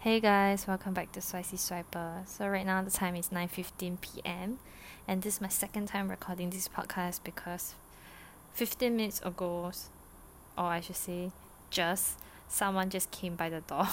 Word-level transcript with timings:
Hey 0.00 0.20
guys, 0.20 0.68
welcome 0.68 0.94
back 0.94 1.10
to 1.10 1.20
Spicy 1.20 1.56
Swiper. 1.56 2.24
So 2.24 2.46
right 2.46 2.64
now 2.64 2.80
the 2.82 2.90
time 2.90 3.16
is 3.16 3.30
9:15 3.30 4.00
p.m. 4.00 4.60
and 5.08 5.22
this 5.22 5.34
is 5.34 5.40
my 5.40 5.48
second 5.48 5.88
time 5.88 6.08
recording 6.08 6.50
this 6.50 6.68
podcast 6.68 7.24
because 7.24 7.74
15 8.52 8.94
minutes 8.94 9.20
ago 9.24 9.72
or 10.56 10.64
I 10.64 10.78
should 10.78 10.94
say 10.94 11.32
just 11.70 12.16
someone 12.46 12.90
just 12.90 13.10
came 13.10 13.34
by 13.34 13.48
the 13.48 13.60
door. 13.62 13.88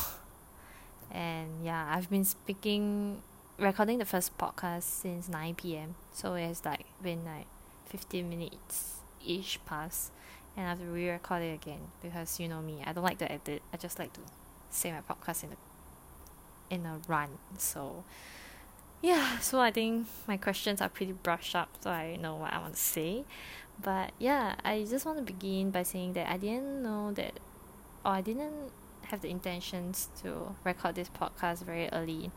and 1.12 1.66
yeah, 1.66 1.90
I've 1.90 2.12
been 2.12 2.24
speaking 2.24 3.24
recording 3.58 3.98
the 3.98 4.06
first 4.06 4.38
podcast 4.38 4.84
since 4.84 5.28
9 5.28 5.56
p.m. 5.56 5.96
So 6.12 6.36
it's 6.36 6.64
like 6.64 6.86
been 7.02 7.26
like 7.26 7.48
15 7.88 8.30
minutes 8.30 8.98
each 9.26 9.60
past 9.66 10.12
and 10.56 10.68
I 10.68 10.70
have 10.70 10.80
to 10.82 10.86
re-record 10.86 11.42
it 11.42 11.56
again 11.56 11.82
because 12.04 12.40
you 12.40 12.48
know 12.48 12.62
me, 12.62 12.84
I 12.86 12.94
don't 12.94 13.04
like 13.04 13.18
to 13.18 13.32
edit. 13.32 13.64
I 13.74 13.78
just 13.78 13.98
like 13.98 14.14
to 14.14 14.22
say 14.70 14.92
my 14.92 15.02
podcast 15.02 15.44
in 15.44 15.50
the 15.50 15.58
in 16.70 16.86
a 16.86 17.00
run. 17.08 17.30
So 17.58 18.04
yeah, 19.02 19.38
so 19.40 19.60
I 19.60 19.72
think 19.72 20.08
my 20.28 20.38
questions 20.38 20.82
are 20.82 20.90
pretty 20.90 21.12
brushed 21.12 21.56
up, 21.56 21.70
so 21.80 21.92
I 21.92 22.16
know 22.16 22.36
what 22.36 22.54
I 22.54 22.60
want 22.60 22.74
to 22.74 22.80
say. 22.80 23.26
But 23.82 24.14
yeah, 24.20 24.56
I 24.64 24.86
just 24.90 25.06
want 25.06 25.18
to 25.18 25.24
begin 25.24 25.70
by 25.70 25.84
saying 25.84 26.14
that 26.14 26.30
I 26.30 26.38
didn't 26.38 26.82
know 26.82 27.12
that, 27.14 27.40
or 28.06 28.14
I 28.14 28.22
didn't 28.22 28.72
have 29.10 29.22
the 29.22 29.30
intentions 29.30 30.10
to 30.24 30.56
record 30.64 30.96
this 30.96 31.10
podcast 31.10 31.64
very 31.64 31.90
early. 31.92 32.32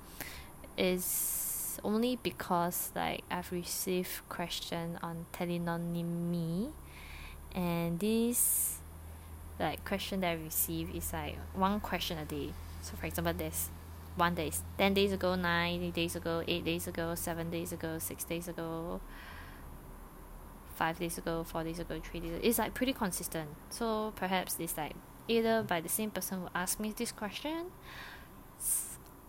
Is 0.76 1.80
only 1.82 2.16
because 2.22 2.92
like 2.94 3.22
I've 3.30 3.50
received 3.50 4.28
question 4.28 4.98
on 5.02 5.26
Telenonimi, 5.32 6.72
and 7.54 7.98
this 7.98 8.80
like 9.58 9.84
question 9.84 10.20
that 10.20 10.30
I 10.30 10.34
receive 10.34 10.94
is 10.94 11.12
like 11.12 11.36
one 11.54 11.80
question 11.80 12.18
a 12.18 12.24
day. 12.24 12.52
So 12.82 12.94
for 12.96 13.06
example, 13.06 13.32
there's 13.36 13.70
one 14.18 14.34
day, 14.34 14.50
10 14.76 14.94
days 14.94 15.12
ago, 15.12 15.34
9 15.34 15.90
days 15.92 16.16
ago, 16.16 16.42
8 16.46 16.64
days 16.64 16.86
ago, 16.86 17.14
7 17.14 17.50
days 17.50 17.72
ago, 17.72 17.98
6 17.98 18.24
days 18.24 18.48
ago, 18.48 19.00
5 20.74 20.98
days 20.98 21.18
ago, 21.18 21.44
4 21.44 21.64
days 21.64 21.78
ago, 21.78 22.00
3 22.02 22.20
days 22.20 22.30
ago. 22.30 22.40
It's 22.42 22.58
like 22.58 22.74
pretty 22.74 22.92
consistent. 22.92 23.50
So 23.70 24.12
perhaps 24.16 24.56
it's 24.58 24.76
like 24.76 24.94
either 25.28 25.62
by 25.62 25.80
the 25.80 25.88
same 25.88 26.10
person 26.10 26.40
who 26.42 26.48
asked 26.54 26.80
me 26.80 26.92
this 26.96 27.12
question 27.12 27.66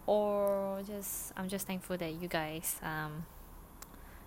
or 0.09 0.81
just 0.87 1.33
I'm 1.37 1.47
just 1.47 1.67
thankful 1.67 1.95
that 1.97 2.13
you 2.13 2.27
guys 2.27 2.77
um 2.81 3.27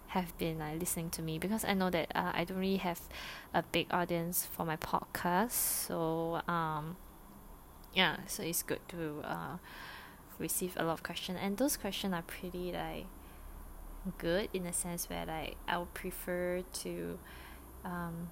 have 0.09 0.37
been 0.39 0.59
like 0.59 0.79
listening 0.79 1.11
to 1.11 1.23
me 1.23 1.39
because 1.39 1.65
I 1.65 1.73
know 1.73 1.91
that 1.91 2.13
uh, 2.15 2.31
I 2.35 2.45
don't 2.45 2.59
really 2.59 2.77
have 2.77 3.01
a 3.53 3.63
big 3.63 3.87
audience 3.91 4.47
for 4.47 4.65
my 4.65 4.77
podcast 4.77 5.53
so 5.53 6.41
um 6.47 6.97
yeah 7.95 8.19
so 8.27 8.43
it's 8.43 8.63
good 8.63 8.81
to 8.91 9.23
uh 9.25 9.57
receive 10.39 10.75
a 10.77 10.85
lot 10.85 10.93
of 10.93 11.03
questions 11.03 11.39
and 11.41 11.57
those 11.57 11.77
questions 11.77 12.15
are 12.15 12.23
pretty 12.23 12.73
like 12.73 13.07
good 14.19 14.49
in 14.53 14.67
a 14.67 14.73
sense 14.73 15.09
where 15.09 15.25
like 15.27 15.57
I 15.69 15.79
would 15.79 15.95
prefer 15.95 16.63
to 16.81 17.19
um, 17.85 18.31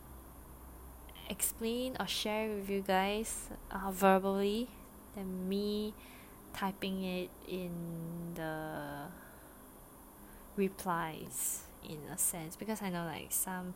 explain 1.28 1.96
or 2.00 2.06
share 2.06 2.48
with 2.48 2.68
you 2.68 2.82
guys 2.82 3.48
uh, 3.70 3.90
verbally 3.90 4.68
than 5.14 5.48
me 5.48 5.94
typing 6.52 7.04
it 7.04 7.30
in 7.48 7.70
the 8.34 9.04
replies 10.56 11.62
in 11.88 11.98
a 12.12 12.18
sense 12.18 12.56
because 12.56 12.82
I 12.82 12.90
know 12.90 13.04
like 13.04 13.28
some 13.30 13.74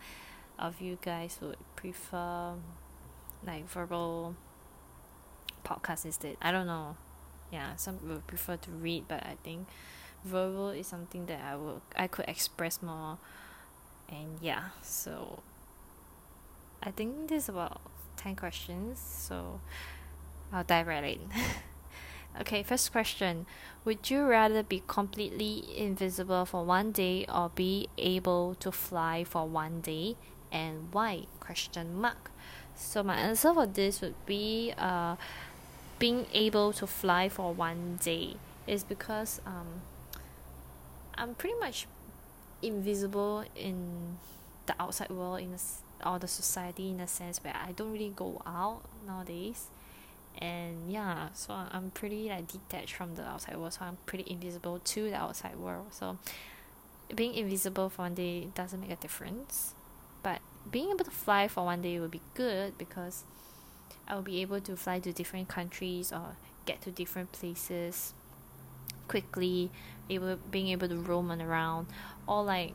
of 0.58 0.80
you 0.80 0.98
guys 1.00 1.39
would 1.41 1.56
prefer 1.77 2.55
like 3.47 3.69
verbal 3.69 4.34
podcast 5.64 6.05
instead. 6.05 6.36
I 6.42 6.50
don't 6.50 6.67
know 6.67 6.97
yeah 7.55 7.77
some 7.77 7.98
people 7.98 8.20
prefer 8.27 8.56
to 8.56 8.70
read 8.72 9.05
but 9.06 9.22
I 9.22 9.36
think 9.44 9.69
verbal 10.24 10.70
is 10.70 10.88
something 10.88 11.27
that 11.27 11.41
I 11.41 11.55
will 11.55 11.80
I 11.96 12.06
could 12.08 12.27
express 12.27 12.83
more. 12.83 13.19
And 14.08 14.38
yeah 14.41 14.74
so 14.83 15.42
I 16.83 16.90
think 16.90 17.29
this 17.29 17.45
is 17.45 17.48
about 17.48 17.80
10 18.17 18.36
questions 18.36 18.98
so 18.98 19.61
I'll 20.52 20.64
dive 20.64 20.86
right 20.89 21.05
in. 21.05 21.30
Okay 22.40 22.64
first 22.64 22.90
question. 22.90 23.46
Would 23.84 24.11
you 24.11 24.24
rather 24.27 24.64
be 24.64 24.83
completely 24.89 25.62
invisible 25.79 26.45
for 26.45 26.64
one 26.64 26.90
day 26.90 27.24
or 27.33 27.52
be 27.55 27.89
able 27.96 28.56
to 28.56 28.73
fly 28.73 29.23
for 29.23 29.46
one 29.46 29.80
day? 29.80 30.17
And 30.50 30.89
why? 30.90 31.27
Question 31.39 31.95
mark. 31.95 32.33
So 32.74 33.05
my 33.05 33.14
answer 33.14 33.55
for 33.55 33.67
this 33.67 34.00
would 34.00 34.18
be 34.27 34.74
uh 34.77 35.14
being 35.98 36.27
able 36.32 36.72
to 36.72 36.86
fly 36.86 37.28
for 37.28 37.52
one 37.52 37.98
day 38.02 38.36
is 38.66 38.84
because 38.84 39.40
um, 39.46 39.82
I'm 41.14 41.34
pretty 41.34 41.58
much 41.58 41.86
invisible 42.62 43.44
in 43.55 44.18
the 44.66 44.74
outside 44.80 45.10
world 45.10 45.40
in 45.40 45.55
a, 45.55 46.08
or 46.08 46.18
the 46.18 46.28
society 46.28 46.90
in 46.90 47.00
a 47.00 47.06
sense 47.06 47.42
where 47.44 47.55
I 47.55 47.72
don't 47.72 47.92
really 47.92 48.12
go 48.14 48.42
out 48.46 48.82
nowadays. 49.06 49.68
And 50.38 50.90
yeah 50.90 51.28
so 51.32 51.55
I'm 51.55 51.90
pretty 51.90 52.28
like 52.28 52.48
detached 52.48 52.94
from 52.94 53.14
the 53.14 53.22
outside 53.22 53.56
world 53.56 53.72
so 53.72 53.84
I'm 53.84 53.98
pretty 54.05 54.24
invisible 54.28 54.80
to 54.80 55.11
the 55.11 55.14
outside 55.14 55.56
world. 55.56 55.86
So 55.90 56.18
being 57.14 57.34
invisible 57.34 57.88
for 57.88 58.02
one 58.02 58.14
day 58.14 58.48
doesn't 58.55 58.80
make 58.80 58.90
a 58.90 58.96
difference. 58.96 59.74
But 60.22 60.40
being 60.70 60.90
able 60.90 61.05
to 61.05 61.11
fly 61.11 61.48
for 61.48 61.64
one 61.64 61.82
day 61.82 62.00
would 62.00 62.11
be 62.11 62.22
good 62.34 62.78
because 62.78 63.24
I 64.07 64.15
will 64.15 64.23
be 64.23 64.42
able 64.42 64.61
to 64.61 64.77
fly 64.77 64.98
to 65.01 65.13
different 65.13 65.48
countries 65.48 66.13
or 66.13 66.37
get 66.67 66.83
to 66.83 66.91
different 66.91 67.33
places 67.33 68.15
quickly, 69.09 69.70
able 70.09 70.37
being 70.51 70.69
able 70.69 70.89
to 70.89 70.97
roam 70.97 71.31
around, 71.31 71.87
or 72.27 72.45
like 72.45 72.75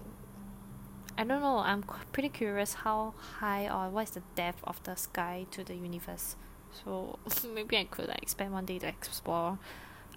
I 1.18 1.24
don't 1.26 1.42
know. 1.42 1.58
I'm 1.58 1.84
pretty 2.14 2.30
curious 2.30 2.76
how 2.76 3.14
high 3.40 3.68
or 3.68 3.90
what 3.90 4.04
is 4.04 4.12
the 4.12 4.24
depth 4.36 4.64
of 4.64 4.82
the 4.84 4.96
sky 4.96 5.46
to 5.52 5.64
the 5.64 5.76
universe. 5.76 6.36
So 6.72 7.20
maybe 7.54 7.78
I 7.78 7.84
could 7.84 8.08
like 8.08 8.30
spend 8.30 8.54
one 8.54 8.66
day 8.66 8.80
to 8.80 8.88
explore 8.88 9.60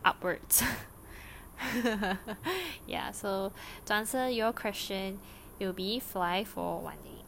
upwards. 0.04 0.62
yeah. 2.86 3.10
So 3.10 3.52
to 3.86 3.94
answer 3.94 4.28
your 4.28 4.52
question, 4.52 5.18
it 5.58 5.66
will 5.66 5.72
be 5.72 5.98
fly 5.98 6.44
for 6.44 6.80
one 6.80 6.98
day. 7.02 7.24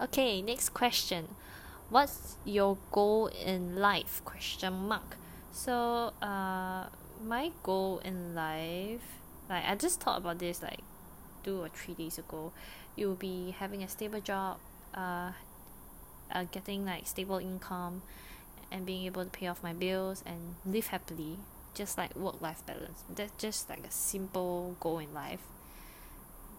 Okay. 0.00 0.40
Next 0.40 0.70
question 0.70 1.28
what's 1.90 2.36
your 2.44 2.78
goal 2.90 3.26
in 3.28 3.76
life? 3.76 4.22
Question 4.24 4.88
mark. 4.88 5.16
So 5.52 6.12
uh 6.22 6.86
my 7.24 7.50
goal 7.62 8.00
in 8.04 8.34
life 8.34 9.00
like 9.48 9.64
I 9.64 9.74
just 9.74 10.00
thought 10.00 10.18
about 10.18 10.38
this 10.38 10.62
like 10.62 10.80
two 11.42 11.62
or 11.62 11.68
three 11.68 11.94
days 11.94 12.18
ago. 12.18 12.52
You 12.96 13.08
will 13.08 13.14
be 13.14 13.54
having 13.58 13.82
a 13.82 13.88
stable 13.88 14.20
job 14.20 14.58
uh, 14.94 15.32
uh 16.32 16.44
getting 16.50 16.84
like 16.84 17.06
stable 17.06 17.38
income 17.38 18.02
and 18.70 18.84
being 18.84 19.06
able 19.06 19.24
to 19.24 19.30
pay 19.30 19.46
off 19.46 19.62
my 19.62 19.72
bills 19.72 20.22
and 20.26 20.56
live 20.64 20.88
happily. 20.88 21.38
Just 21.74 21.98
like 21.98 22.16
work 22.16 22.40
life 22.40 22.64
balance. 22.66 23.04
That's 23.14 23.32
just 23.38 23.68
like 23.68 23.86
a 23.86 23.90
simple 23.90 24.76
goal 24.80 24.98
in 24.98 25.12
life 25.12 25.42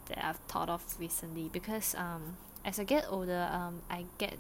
that 0.08 0.24
I've 0.24 0.38
thought 0.48 0.70
of 0.70 0.84
recently 1.00 1.50
because 1.52 1.96
um 1.96 2.38
as 2.64 2.80
I 2.80 2.84
get 2.84 3.06
older 3.10 3.50
um 3.52 3.82
I 3.90 4.06
get 4.18 4.38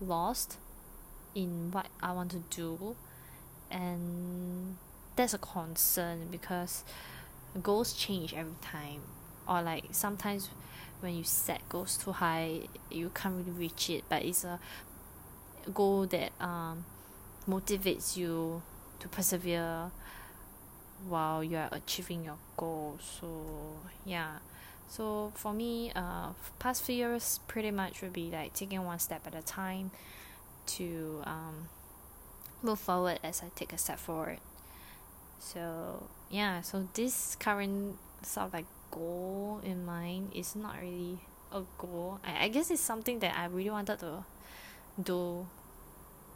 lost 0.00 0.58
in 1.34 1.70
what 1.70 1.86
I 2.02 2.12
want 2.12 2.32
to 2.32 2.42
do. 2.50 2.96
And 3.70 4.76
that's 5.16 5.34
a 5.34 5.38
concern 5.38 6.28
because 6.30 6.84
goals 7.62 7.92
change 7.92 8.34
every 8.34 8.54
time. 8.62 9.02
Or 9.48 9.62
like 9.62 9.84
sometimes 9.92 10.50
when 11.00 11.14
you 11.14 11.24
set 11.24 11.68
goals 11.68 11.96
too 11.96 12.12
high 12.12 12.62
you 12.90 13.10
can't 13.14 13.36
really 13.36 13.50
reach 13.52 13.90
it. 13.90 14.04
But 14.08 14.24
it's 14.24 14.44
a 14.44 14.58
goal 15.72 16.06
that 16.06 16.32
um, 16.40 16.84
motivates 17.48 18.16
you 18.16 18.62
to 19.00 19.08
persevere 19.08 19.90
while 21.08 21.44
you 21.44 21.56
are 21.56 21.68
achieving 21.72 22.24
your 22.24 22.38
goal 22.56 22.98
so 23.00 23.76
yeah 24.04 24.38
so 24.88 25.32
for 25.34 25.52
me 25.52 25.92
uh 25.94 26.28
past 26.58 26.82
few 26.82 26.94
years 26.94 27.40
pretty 27.48 27.70
much 27.70 28.02
would 28.02 28.12
be 28.12 28.30
like 28.30 28.54
taking 28.54 28.84
one 28.84 28.98
step 28.98 29.26
at 29.26 29.34
a 29.34 29.42
time 29.42 29.90
to 30.66 31.22
um 31.24 31.68
move 32.62 32.78
forward 32.78 33.18
as 33.22 33.42
I 33.42 33.50
take 33.54 33.72
a 33.72 33.78
step 33.78 33.98
forward. 33.98 34.38
So 35.38 36.08
yeah 36.30 36.60
so 36.60 36.88
this 36.94 37.36
current 37.36 37.96
sort 38.22 38.46
of 38.46 38.52
like 38.54 38.66
goal 38.90 39.60
in 39.64 39.84
mind 39.84 40.32
is 40.34 40.56
not 40.56 40.76
really 40.80 41.18
a 41.52 41.62
goal. 41.78 42.20
I, 42.24 42.44
I 42.44 42.48
guess 42.48 42.70
it's 42.70 42.80
something 42.80 43.18
that 43.20 43.38
I 43.38 43.46
really 43.46 43.70
wanted 43.70 43.98
to 44.00 44.24
do 45.00 45.46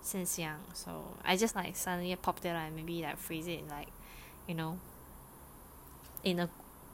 since 0.03 0.39
young. 0.39 0.61
So 0.75 1.17
I 1.25 1.37
just 1.37 1.55
like 1.57 1.77
suddenly 1.77 2.15
popped 2.17 2.45
it 2.45 2.49
and 2.49 2.77
maybe 2.77 3.03
like 3.03 3.19
phrase 3.19 3.47
it 3.47 3.69
like 3.69 3.89
you 4.47 4.55
know 4.55 4.79
in 6.25 6.41
a 6.41 6.49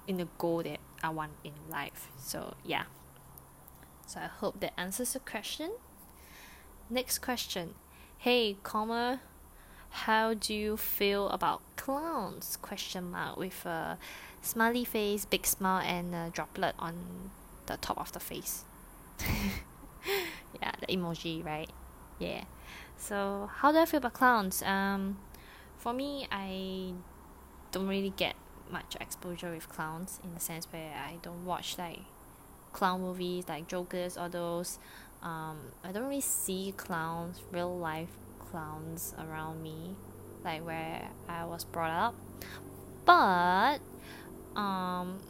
in 0.07 0.17
the 0.17 0.29
goal 0.39 0.63
that 0.63 0.79
I 1.03 1.11
want 1.11 1.33
in 1.45 1.53
life. 1.71 2.09
So 2.19 2.55
yeah. 2.65 2.85
So 4.07 4.21
I 4.21 4.27
hope 4.27 4.61
that 4.61 4.79
answers 4.79 5.13
the 5.15 5.21
question. 5.21 5.73
Next 6.89 7.19
question. 7.19 7.75
Hey, 8.19 8.57
comma, 8.63 9.21
how 9.91 10.35
do 10.35 10.55
you 10.55 10.77
feel 10.77 11.29
about 11.31 11.63
clowns? 11.77 12.57
Question 12.63 13.11
mark 13.11 13.37
with 13.37 13.67
a 13.67 13.99
smiley 14.43 14.85
face, 14.85 15.25
big 15.25 15.47
smile, 15.47 15.83
and 15.85 16.15
a 16.15 16.31
droplet 16.33 16.75
on 16.79 17.31
the 17.67 17.77
top 17.79 17.99
of 17.99 18.13
the 18.13 18.21
face. 18.21 18.65
yeah, 20.61 20.73
the 20.81 20.87
emoji, 20.87 21.45
right? 21.45 21.71
Yeah. 22.19 22.45
So 22.97 23.51
how 23.53 23.73
do 23.73 23.79
I 23.79 23.85
feel 23.87 23.99
about 23.99 24.15
clowns? 24.15 24.63
Um, 24.63 25.19
for 25.77 25.93
me, 25.93 26.27
I 26.31 26.93
don't 27.73 27.89
really 27.89 28.13
get 28.17 28.35
much 28.71 28.97
exposure 29.01 29.53
with 29.53 29.69
clowns 29.69 30.21
in 30.25 30.35
the 30.35 30.41
sense 30.41 30.67
where 30.71 30.93
I 30.95 31.17
don't 31.23 31.45
watch 31.45 31.79
like 31.79 32.01
clown 32.73 33.01
movies 33.01 33.45
like 33.49 33.69
Jokers 33.69 34.17
or 34.17 34.29
those. 34.29 34.79
Um, 35.23 35.59
I 35.83 35.93
don't 35.93 36.05
really 36.05 36.21
see 36.21 36.75
clowns, 36.77 37.41
real 37.51 37.77
life 37.77 38.11
clowns 38.39 39.15
around 39.19 39.63
me, 39.63 39.97
like 40.45 40.65
where 40.65 41.09
I 41.29 41.45
was 41.45 41.65
brought 41.65 41.91
up. 41.91 42.15
But 43.05 43.79
um, 44.55 45.21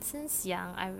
since 0.00 0.44
young, 0.44 0.74
I 0.76 0.92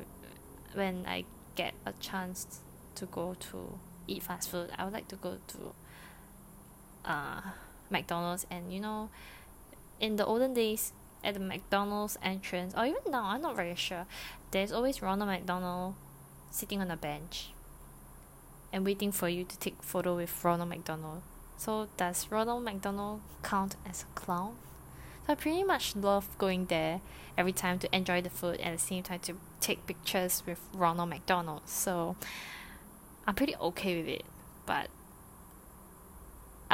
when 0.75 1.05
I 1.07 1.25
get 1.55 1.75
a 1.87 1.93
chance 1.93 2.61
to 2.97 3.07
go 3.07 3.35
to 3.51 3.79
eat 4.07 4.23
fast 4.23 4.51
food, 4.51 4.71
I 4.77 4.85
would 4.85 4.93
like 4.93 5.09
to 5.09 5.17
go 5.17 5.39
to 5.49 5.75
uh, 7.05 7.41
McDonald's 7.91 8.47
and 8.51 8.73
you 8.73 8.81
know 8.81 9.11
in 10.01 10.17
the 10.17 10.25
olden 10.27 10.55
days 10.55 10.93
at 11.25 11.35
the 11.35 11.41
McDonald's 11.41 12.17
entrance 12.23 12.75
or 12.77 12.85
even 12.85 13.03
now 13.11 13.25
I'm 13.25 13.43
not 13.43 13.57
very 13.57 13.75
sure. 13.75 14.07
There's 14.51 14.73
always 14.73 15.03
Ronald 15.03 15.31
McDonald 15.31 15.95
sitting 16.51 16.81
on 16.81 16.91
a 16.91 16.97
bench 16.97 17.51
and 18.73 18.85
waiting 18.85 19.11
for 19.11 19.29
you 19.29 19.45
to 19.45 19.59
take 19.59 19.83
photo 19.83 20.17
with 20.17 20.45
Ronald 20.45 20.69
McDonald. 20.69 21.23
So 21.57 21.89
does 21.97 22.31
Ronald 22.31 22.65
McDonald 22.65 23.21
count 23.43 23.77
as 23.89 24.03
a 24.03 24.07
clown? 24.15 24.57
So 25.27 25.33
I 25.33 25.37
pretty 25.37 25.65
much 25.65 25.97
love 25.97 26.29
going 26.39 26.67
there 26.67 27.01
every 27.39 27.53
time 27.53 27.79
to 27.81 27.97
enjoy 27.97 28.21
the 28.21 28.31
food 28.31 28.61
and 28.61 28.75
at 28.75 28.79
the 28.79 28.85
same 28.85 29.03
time 29.03 29.21
to 29.21 29.37
take 29.61 29.87
pictures 29.87 30.43
with 30.47 30.61
Ronald 30.75 31.09
McDonald. 31.09 31.63
So 31.67 32.17
I'm 33.27 33.35
pretty 33.35 33.57
okay 33.57 33.97
with 33.99 34.09
it 34.09 34.25
but 34.67 34.89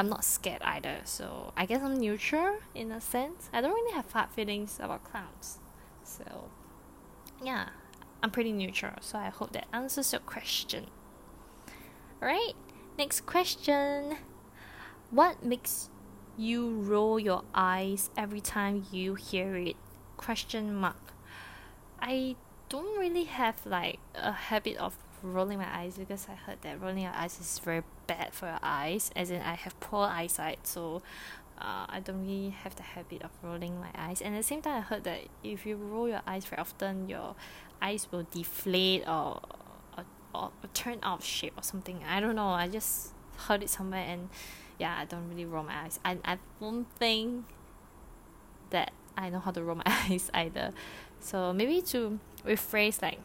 I'm 0.00 0.08
not 0.08 0.24
scared 0.24 0.62
either, 0.62 1.02
so 1.04 1.52
I 1.58 1.66
guess 1.66 1.82
I'm 1.82 1.98
neutral 1.98 2.56
in 2.74 2.90
a 2.90 3.02
sense. 3.02 3.50
I 3.52 3.60
don't 3.60 3.74
really 3.74 3.92
have 3.92 4.10
hard 4.10 4.30
feelings 4.30 4.78
about 4.80 5.04
clowns. 5.04 5.58
So, 6.04 6.48
yeah, 7.44 7.68
I'm 8.22 8.30
pretty 8.30 8.50
neutral, 8.50 8.94
so 9.02 9.18
I 9.18 9.28
hope 9.28 9.52
that 9.52 9.66
answers 9.74 10.10
your 10.14 10.22
question. 10.22 10.86
Alright, 12.22 12.54
next 12.96 13.26
question. 13.26 14.16
What 15.10 15.44
makes 15.44 15.90
you 16.38 16.70
roll 16.80 17.20
your 17.20 17.42
eyes 17.54 18.08
every 18.16 18.40
time 18.40 18.86
you 18.90 19.16
hear 19.16 19.54
it? 19.54 19.76
Question 20.16 20.74
mark. 20.74 21.12
I 22.00 22.36
don't 22.70 22.98
really 22.98 23.24
have 23.24 23.66
like 23.66 23.98
a 24.14 24.32
habit 24.32 24.78
of 24.78 24.96
rolling 25.22 25.58
my 25.58 25.68
eyes 25.78 25.96
because 25.98 26.26
I 26.28 26.34
heard 26.34 26.62
that 26.62 26.80
rolling 26.80 27.04
your 27.04 27.12
eyes 27.14 27.38
is 27.40 27.58
very 27.58 27.82
bad 28.06 28.32
for 28.32 28.46
your 28.46 28.58
eyes 28.62 29.10
as 29.14 29.30
in 29.30 29.40
I 29.42 29.54
have 29.54 29.78
poor 29.80 30.06
eyesight 30.06 30.66
so 30.66 31.02
uh, 31.58 31.84
I 31.88 32.00
don't 32.00 32.22
really 32.22 32.50
have 32.50 32.74
the 32.76 32.82
habit 32.82 33.22
of 33.22 33.30
rolling 33.42 33.78
my 33.78 33.90
eyes. 33.94 34.22
And 34.22 34.34
at 34.34 34.38
the 34.38 34.44
same 34.44 34.62
time 34.62 34.78
I 34.78 34.80
heard 34.80 35.04
that 35.04 35.20
if 35.44 35.66
you 35.66 35.76
roll 35.76 36.08
your 36.08 36.22
eyes 36.26 36.44
very 36.44 36.60
often 36.60 37.08
your 37.08 37.34
eyes 37.82 38.08
will 38.10 38.26
deflate 38.30 39.06
or 39.06 39.40
or, 39.96 40.04
or, 40.34 40.50
turn 40.74 40.98
out 41.02 41.22
shape 41.22 41.54
or 41.56 41.62
something. 41.62 42.00
I 42.08 42.20
don't 42.20 42.36
know 42.36 42.48
I 42.48 42.68
just 42.68 43.12
heard 43.48 43.62
it 43.62 43.70
somewhere 43.70 44.04
and 44.06 44.28
yeah 44.78 44.96
I 44.98 45.04
don't 45.04 45.28
really 45.28 45.44
roll 45.44 45.64
my 45.64 45.84
eyes. 45.84 46.00
I, 46.04 46.18
I 46.24 46.38
don't 46.60 46.86
think 46.98 47.44
that 48.70 48.92
I 49.16 49.28
know 49.28 49.40
how 49.40 49.50
to 49.50 49.62
roll 49.62 49.76
my 49.76 49.82
eyes 49.86 50.30
either. 50.32 50.72
So 51.20 51.52
maybe 51.52 51.82
to 51.82 52.18
rephrase 52.44 53.02
like 53.02 53.18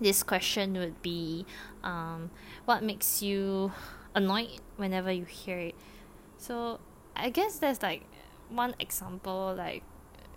this 0.00 0.22
question 0.22 0.74
would 0.74 1.00
be 1.02 1.46
um, 1.82 2.30
what 2.64 2.82
makes 2.82 3.22
you 3.22 3.72
annoyed 4.14 4.60
whenever 4.76 5.10
you 5.12 5.24
hear 5.24 5.58
it? 5.58 5.74
So 6.36 6.80
i 7.16 7.30
guess 7.30 7.58
there's 7.58 7.82
like 7.82 8.02
one 8.48 8.74
example 8.78 9.54
like 9.56 9.82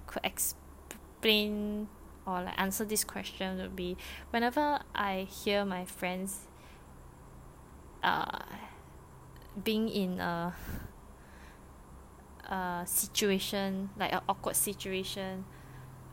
could 0.06 0.24
explain 0.24 1.88
or 2.26 2.42
like 2.42 2.60
answer 2.60 2.86
this 2.86 3.04
question 3.04 3.58
would 3.58 3.76
be 3.76 3.98
whenever 4.30 4.80
i 4.96 5.28
hear 5.30 5.66
my 5.66 5.86
friends 5.86 6.48
uh, 8.04 8.40
being 9.64 9.90
in 9.90 10.20
a, 10.20 10.54
a 12.50 12.84
situation 12.86 13.90
like 13.98 14.14
an 14.14 14.22
awkward 14.30 14.56
situation 14.56 15.44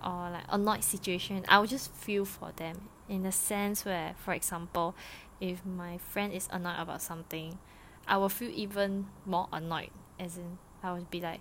or 0.03 0.31
like 0.31 0.45
annoyed 0.49 0.83
situation 0.83 1.45
I 1.49 1.59
will 1.59 1.67
just 1.67 1.93
feel 1.93 2.25
for 2.25 2.53
them 2.57 2.89
in 3.09 3.23
the 3.23 3.33
sense 3.33 3.85
where 3.85 4.15
for 4.17 4.33
example 4.33 4.95
if 5.41 5.65
my 5.65 5.99
friend 5.99 6.33
is 6.33 6.49
annoyed 6.51 6.79
about 6.79 7.03
something 7.03 7.59
I 8.07 8.17
will 8.17 8.29
feel 8.29 8.51
even 8.51 9.07
more 9.27 9.49
annoyed 9.53 9.91
as 10.19 10.37
in 10.39 10.59
I 10.83 10.93
would 10.93 11.11
be 11.11 11.21
like 11.21 11.41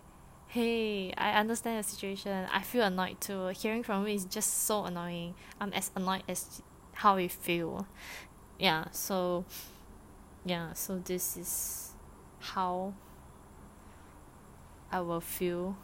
hey 0.53 1.11
I 1.17 1.31
understand 1.39 1.79
the 1.79 1.89
situation. 1.89 2.47
I 2.53 2.61
feel 2.61 2.83
annoyed 2.83 3.19
too. 3.19 3.47
Hearing 3.47 3.81
from 3.81 4.05
you 4.07 4.13
is 4.13 4.25
just 4.25 4.65
so 4.65 4.85
annoying. 4.85 5.33
I'm 5.59 5.73
as 5.73 5.89
annoyed 5.95 6.21
as 6.29 6.61
how 6.93 7.17
you 7.17 7.27
feel. 7.27 7.87
Yeah 8.59 8.85
so 8.91 9.45
yeah 10.45 10.73
so 10.73 10.99
this 10.99 11.37
is 11.37 11.93
how 12.39 12.93
I 14.91 15.01
will 15.01 15.21
feel 15.21 15.75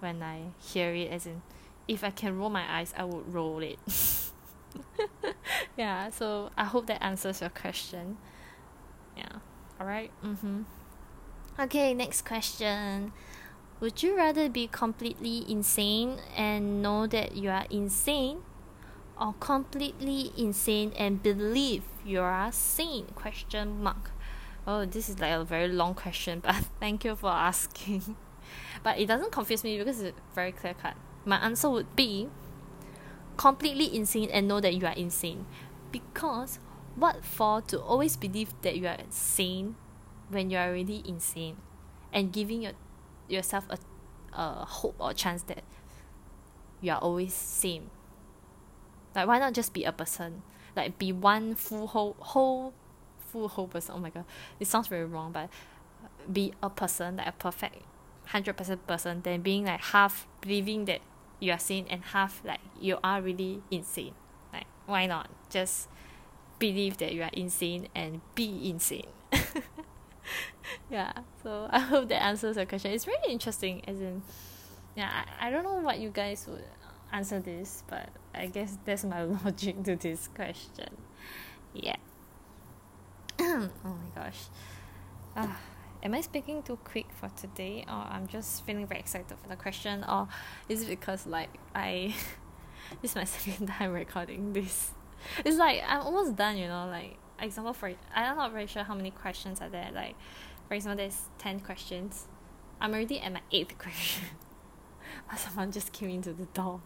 when 0.00 0.22
I 0.22 0.46
hear 0.58 0.92
it 0.92 1.10
as 1.12 1.26
in 1.26 1.42
if 1.86 2.02
I 2.02 2.10
can 2.10 2.36
roll 2.36 2.50
my 2.50 2.64
eyes 2.68 2.92
I 2.96 3.04
would 3.04 3.32
roll 3.32 3.60
it 3.60 3.78
yeah, 5.76 6.10
so 6.10 6.50
I 6.56 6.64
hope 6.64 6.86
that 6.86 7.02
answers 7.02 7.40
your 7.40 7.50
question. 7.50 8.18
Yeah. 9.16 9.40
Alright. 9.80 10.10
Mm-hmm. 10.24 10.62
Okay, 11.58 11.94
next 11.94 12.24
question. 12.24 13.12
Would 13.80 14.02
you 14.02 14.16
rather 14.16 14.48
be 14.48 14.68
completely 14.68 15.44
insane 15.50 16.18
and 16.34 16.82
know 16.82 17.06
that 17.06 17.36
you 17.36 17.50
are 17.50 17.66
insane 17.70 18.38
or 19.20 19.34
completely 19.40 20.32
insane 20.36 20.92
and 20.98 21.22
believe 21.22 21.82
you 22.04 22.20
are 22.20 22.50
sane? 22.52 23.06
Question 23.14 23.82
mark. 23.82 24.12
Oh, 24.66 24.84
this 24.84 25.08
is 25.08 25.18
like 25.18 25.32
a 25.32 25.44
very 25.44 25.68
long 25.68 25.94
question, 25.94 26.40
but 26.44 26.56
thank 26.80 27.04
you 27.04 27.16
for 27.16 27.30
asking. 27.30 28.16
but 28.82 28.98
it 28.98 29.06
doesn't 29.06 29.32
confuse 29.32 29.62
me 29.62 29.78
because 29.78 30.00
it's 30.00 30.18
very 30.34 30.52
clear 30.52 30.74
cut. 30.74 30.94
My 31.24 31.36
answer 31.36 31.68
would 31.68 31.94
be 31.96 32.28
completely 33.36 33.94
insane 33.94 34.30
and 34.32 34.48
know 34.48 34.60
that 34.60 34.74
you 34.74 34.86
are 34.86 34.94
insane. 34.94 35.46
Because 35.92 36.58
what 36.94 37.24
for 37.24 37.60
to 37.62 37.80
always 37.80 38.16
believe 38.16 38.54
that 38.62 38.76
you 38.76 38.86
are 38.86 38.98
sane 39.10 39.76
when 40.28 40.50
you 40.50 40.58
are 40.58 40.68
already 40.68 41.02
insane 41.06 41.56
and 42.12 42.32
giving 42.32 42.62
your, 42.62 42.72
yourself 43.28 43.66
a, 43.70 43.78
a 44.32 44.64
hope 44.64 44.96
or 44.98 45.12
chance 45.12 45.42
that 45.42 45.62
you 46.80 46.90
are 46.90 46.98
always 46.98 47.34
sane. 47.34 47.90
Like 49.14 49.26
why 49.26 49.38
not 49.38 49.54
just 49.54 49.72
be 49.72 49.84
a 49.84 49.92
person? 49.92 50.42
Like 50.74 50.98
be 50.98 51.12
one 51.12 51.54
full 51.54 51.86
whole 51.86 52.16
whole 52.18 52.74
full 53.18 53.48
whole 53.48 53.68
person. 53.68 53.94
Oh 53.96 53.98
my 53.98 54.10
god. 54.10 54.24
It 54.60 54.66
sounds 54.66 54.88
very 54.88 55.04
wrong, 55.04 55.32
but 55.32 55.48
be 56.30 56.52
a 56.62 56.70
person, 56.70 57.16
like 57.16 57.28
a 57.28 57.32
perfect 57.32 57.82
hundred 58.26 58.56
percent 58.56 58.86
person, 58.86 59.22
than 59.22 59.40
being 59.40 59.64
like 59.64 59.80
half 59.80 60.26
believing 60.40 60.84
that 60.86 61.00
you 61.40 61.52
are 61.52 61.58
sane 61.58 61.86
and 61.90 62.02
half 62.02 62.42
like 62.44 62.60
you 62.80 62.98
are 63.02 63.20
really 63.20 63.62
insane. 63.70 64.14
Like 64.52 64.66
why 64.86 65.06
not 65.06 65.28
just 65.50 65.88
believe 66.58 66.96
that 66.98 67.12
you 67.12 67.22
are 67.22 67.30
insane 67.32 67.88
and 67.94 68.20
be 68.34 68.70
insane? 68.70 69.06
yeah. 70.90 71.12
So 71.42 71.68
I 71.70 71.78
hope 71.78 72.08
that 72.08 72.22
answers 72.22 72.56
your 72.56 72.66
question. 72.66 72.92
It's 72.92 73.06
really 73.06 73.32
interesting 73.32 73.82
as 73.86 74.00
in 74.00 74.22
yeah, 74.94 75.24
I, 75.40 75.48
I 75.48 75.50
don't 75.50 75.64
know 75.64 75.80
what 75.80 75.98
you 75.98 76.08
guys 76.08 76.46
would 76.48 76.64
answer 77.12 77.38
this, 77.38 77.82
but 77.86 78.08
I 78.34 78.46
guess 78.46 78.78
that's 78.84 79.04
my 79.04 79.22
logic 79.44 79.82
to 79.84 79.96
this 79.96 80.28
question. 80.28 80.96
Yeah. 81.74 81.96
oh 83.38 83.68
my 83.84 84.22
gosh. 84.22 84.46
Ah 85.36 85.58
am 86.06 86.14
I 86.14 86.20
speaking 86.20 86.62
too 86.62 86.78
quick 86.84 87.06
for 87.10 87.28
today 87.30 87.84
or 87.88 88.06
I'm 88.08 88.28
just 88.28 88.64
feeling 88.64 88.86
very 88.86 89.00
excited 89.00 89.36
for 89.42 89.48
the 89.48 89.56
question 89.56 90.04
or 90.08 90.28
is 90.68 90.82
it 90.82 90.88
because 90.88 91.26
like 91.26 91.50
I 91.74 92.14
this 93.02 93.10
is 93.10 93.16
my 93.16 93.24
second 93.36 93.66
time 93.66 93.92
recording 93.92 94.52
this. 94.52 94.92
It's 95.44 95.56
like 95.56 95.82
I'm 95.86 96.02
almost 96.02 96.36
done 96.36 96.58
you 96.58 96.68
know 96.68 96.86
like 96.88 97.16
example 97.40 97.72
for 97.72 97.92
I'm 98.14 98.36
not 98.36 98.52
very 98.52 98.68
sure 98.68 98.84
how 98.84 98.94
many 98.94 99.10
questions 99.10 99.60
are 99.60 99.68
there 99.68 99.90
like 99.92 100.14
for 100.68 100.74
example 100.74 100.98
there's 100.98 101.22
10 101.38 101.60
questions. 101.60 102.28
I'm 102.80 102.92
already 102.92 103.18
at 103.18 103.32
my 103.32 103.42
8th 103.52 103.76
question. 103.78 104.26
Someone 105.36 105.72
just 105.72 105.92
came 105.92 106.10
into 106.10 106.32
the 106.32 106.46
door. 106.46 106.82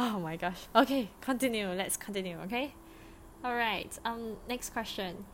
Oh 0.00 0.18
my 0.18 0.34
gosh. 0.36 0.66
Okay 0.74 1.10
continue. 1.20 1.68
Let's 1.68 1.96
continue 1.96 2.38
okay? 2.40 2.74
Alright 3.44 4.00
um 4.04 4.36
next 4.48 4.70
question 4.70 5.26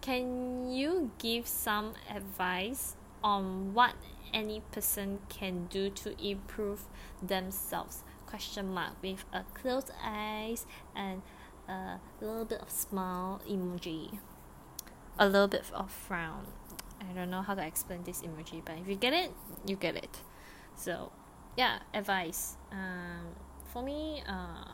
can 0.00 0.70
you 0.70 1.10
give 1.18 1.46
some 1.46 1.94
advice 2.10 2.96
on 3.22 3.74
what 3.74 3.94
any 4.32 4.60
person 4.72 5.18
can 5.28 5.66
do 5.66 5.90
to 5.90 6.14
improve 6.24 6.84
themselves? 7.22 8.02
Question 8.26 8.72
mark 8.72 8.92
with 9.02 9.24
a 9.32 9.44
closed 9.54 9.90
eyes 10.02 10.66
and 10.94 11.22
a 11.68 11.98
little 12.20 12.44
bit 12.44 12.60
of 12.60 12.70
smile 12.70 13.40
emoji. 13.48 14.18
A 15.18 15.26
little 15.26 15.48
bit 15.48 15.64
of 15.72 15.90
frown. 15.90 16.46
I 17.00 17.12
don't 17.12 17.30
know 17.30 17.42
how 17.42 17.54
to 17.54 17.66
explain 17.66 18.02
this 18.04 18.22
emoji 18.22 18.62
but 18.64 18.78
if 18.78 18.88
you 18.88 18.96
get 18.96 19.12
it 19.12 19.32
you 19.66 19.76
get 19.76 19.96
it. 19.96 20.18
So 20.74 21.12
yeah 21.56 21.78
advice. 21.94 22.56
Um 22.70 23.34
for 23.72 23.82
me 23.82 24.22
uh 24.28 24.72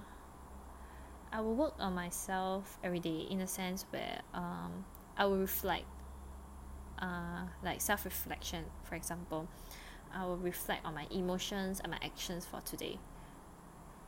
I 1.32 1.40
will 1.40 1.54
work 1.54 1.74
on 1.78 1.94
myself 1.94 2.78
every 2.84 3.00
day 3.00 3.26
in 3.30 3.40
a 3.40 3.46
sense 3.46 3.86
where 3.90 4.20
um 4.34 4.84
I 5.16 5.26
will 5.26 5.38
reflect 5.38 5.84
uh 6.98 7.46
like 7.64 7.80
self 7.80 8.04
reflection 8.04 8.64
for 8.84 8.94
example. 8.94 9.48
I 10.14 10.26
will 10.26 10.36
reflect 10.36 10.84
on 10.84 10.94
my 10.94 11.06
emotions 11.10 11.80
and 11.80 11.90
my 11.90 11.98
actions 12.02 12.46
for 12.46 12.60
today. 12.60 12.98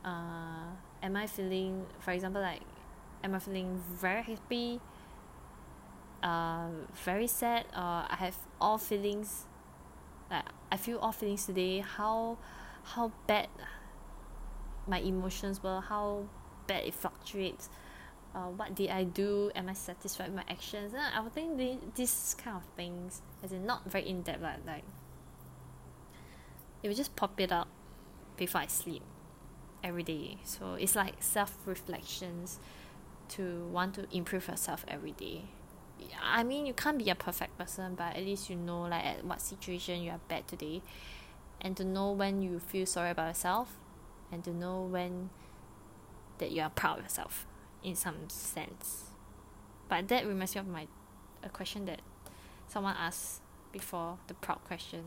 Uh 0.03 0.75
am 1.01 1.15
I 1.15 1.27
feeling 1.27 1.85
for 1.99 2.11
example 2.11 2.41
like 2.41 2.61
am 3.23 3.35
I 3.35 3.39
feeling 3.39 3.81
very 3.99 4.21
happy 4.23 4.79
uh 6.23 6.69
very 7.03 7.27
sad 7.27 7.65
or 7.75 8.05
I 8.09 8.15
have 8.17 8.37
all 8.61 8.77
feelings 8.77 9.45
like 10.31 10.45
I 10.71 10.77
feel 10.77 10.97
all 10.99 11.11
feelings 11.11 11.45
today? 11.45 11.79
How 11.79 12.37
how 12.83 13.11
bad 13.27 13.49
my 14.87 14.99
emotions 14.99 15.61
were 15.63 15.81
how 15.81 16.25
bad 16.67 16.83
it 16.85 16.93
fluctuates 16.93 17.69
uh, 18.35 18.49
what 18.49 18.75
did 18.75 18.89
I 18.89 19.05
do? 19.05 19.49
Am 19.55 19.69
I 19.69 19.73
satisfied 19.73 20.27
with 20.27 20.35
my 20.35 20.43
actions? 20.49 20.93
I 20.93 21.21
would 21.21 21.33
think 21.33 21.57
the, 21.57 21.77
this 21.95 22.33
kind 22.33 22.57
of 22.57 22.63
things 22.75 23.21
as 23.41 23.53
in 23.53 23.65
not 23.65 23.89
very 23.89 24.09
in 24.09 24.23
depth 24.23 24.41
like, 24.43 24.65
like 24.67 24.83
it 26.83 26.89
will 26.89 26.95
just 26.95 27.15
pop 27.15 27.39
it 27.39 27.51
up 27.51 27.69
before 28.35 28.61
I 28.61 28.67
sleep 28.67 29.03
every 29.83 30.03
day. 30.03 30.37
So 30.43 30.73
it's 30.73 30.95
like 30.95 31.15
self 31.21 31.55
reflections 31.65 32.59
to 33.29 33.65
want 33.71 33.95
to 33.95 34.05
improve 34.11 34.49
yourself 34.49 34.83
every 34.87 35.13
day. 35.13 35.43
I 36.21 36.43
mean 36.43 36.65
you 36.65 36.73
can't 36.73 36.97
be 36.97 37.09
a 37.09 37.15
perfect 37.15 37.57
person 37.57 37.95
but 37.95 38.17
at 38.17 38.23
least 38.23 38.49
you 38.49 38.57
know 38.57 38.81
like 38.81 39.05
at 39.05 39.23
what 39.23 39.39
situation 39.39 40.01
you 40.01 40.11
are 40.11 40.19
bad 40.27 40.45
today. 40.49 40.81
And 41.61 41.77
to 41.77 41.85
know 41.85 42.11
when 42.11 42.41
you 42.41 42.59
feel 42.59 42.85
sorry 42.85 43.11
about 43.11 43.29
yourself 43.29 43.77
and 44.29 44.43
to 44.43 44.51
know 44.51 44.81
when 44.81 45.29
that 46.39 46.51
you 46.51 46.61
are 46.61 46.69
proud 46.69 46.97
of 46.97 47.05
yourself 47.05 47.47
in 47.85 47.95
some 47.95 48.27
sense. 48.29 49.11
But 49.87 50.07
that 50.07 50.25
reminds 50.25 50.55
me 50.55 50.61
of 50.61 50.67
my 50.67 50.87
a 51.43 51.49
question 51.49 51.85
that 51.85 52.01
someone 52.67 52.95
asked 52.97 53.41
before 53.71 54.17
the 54.27 54.33
proud 54.33 54.63
question. 54.65 55.03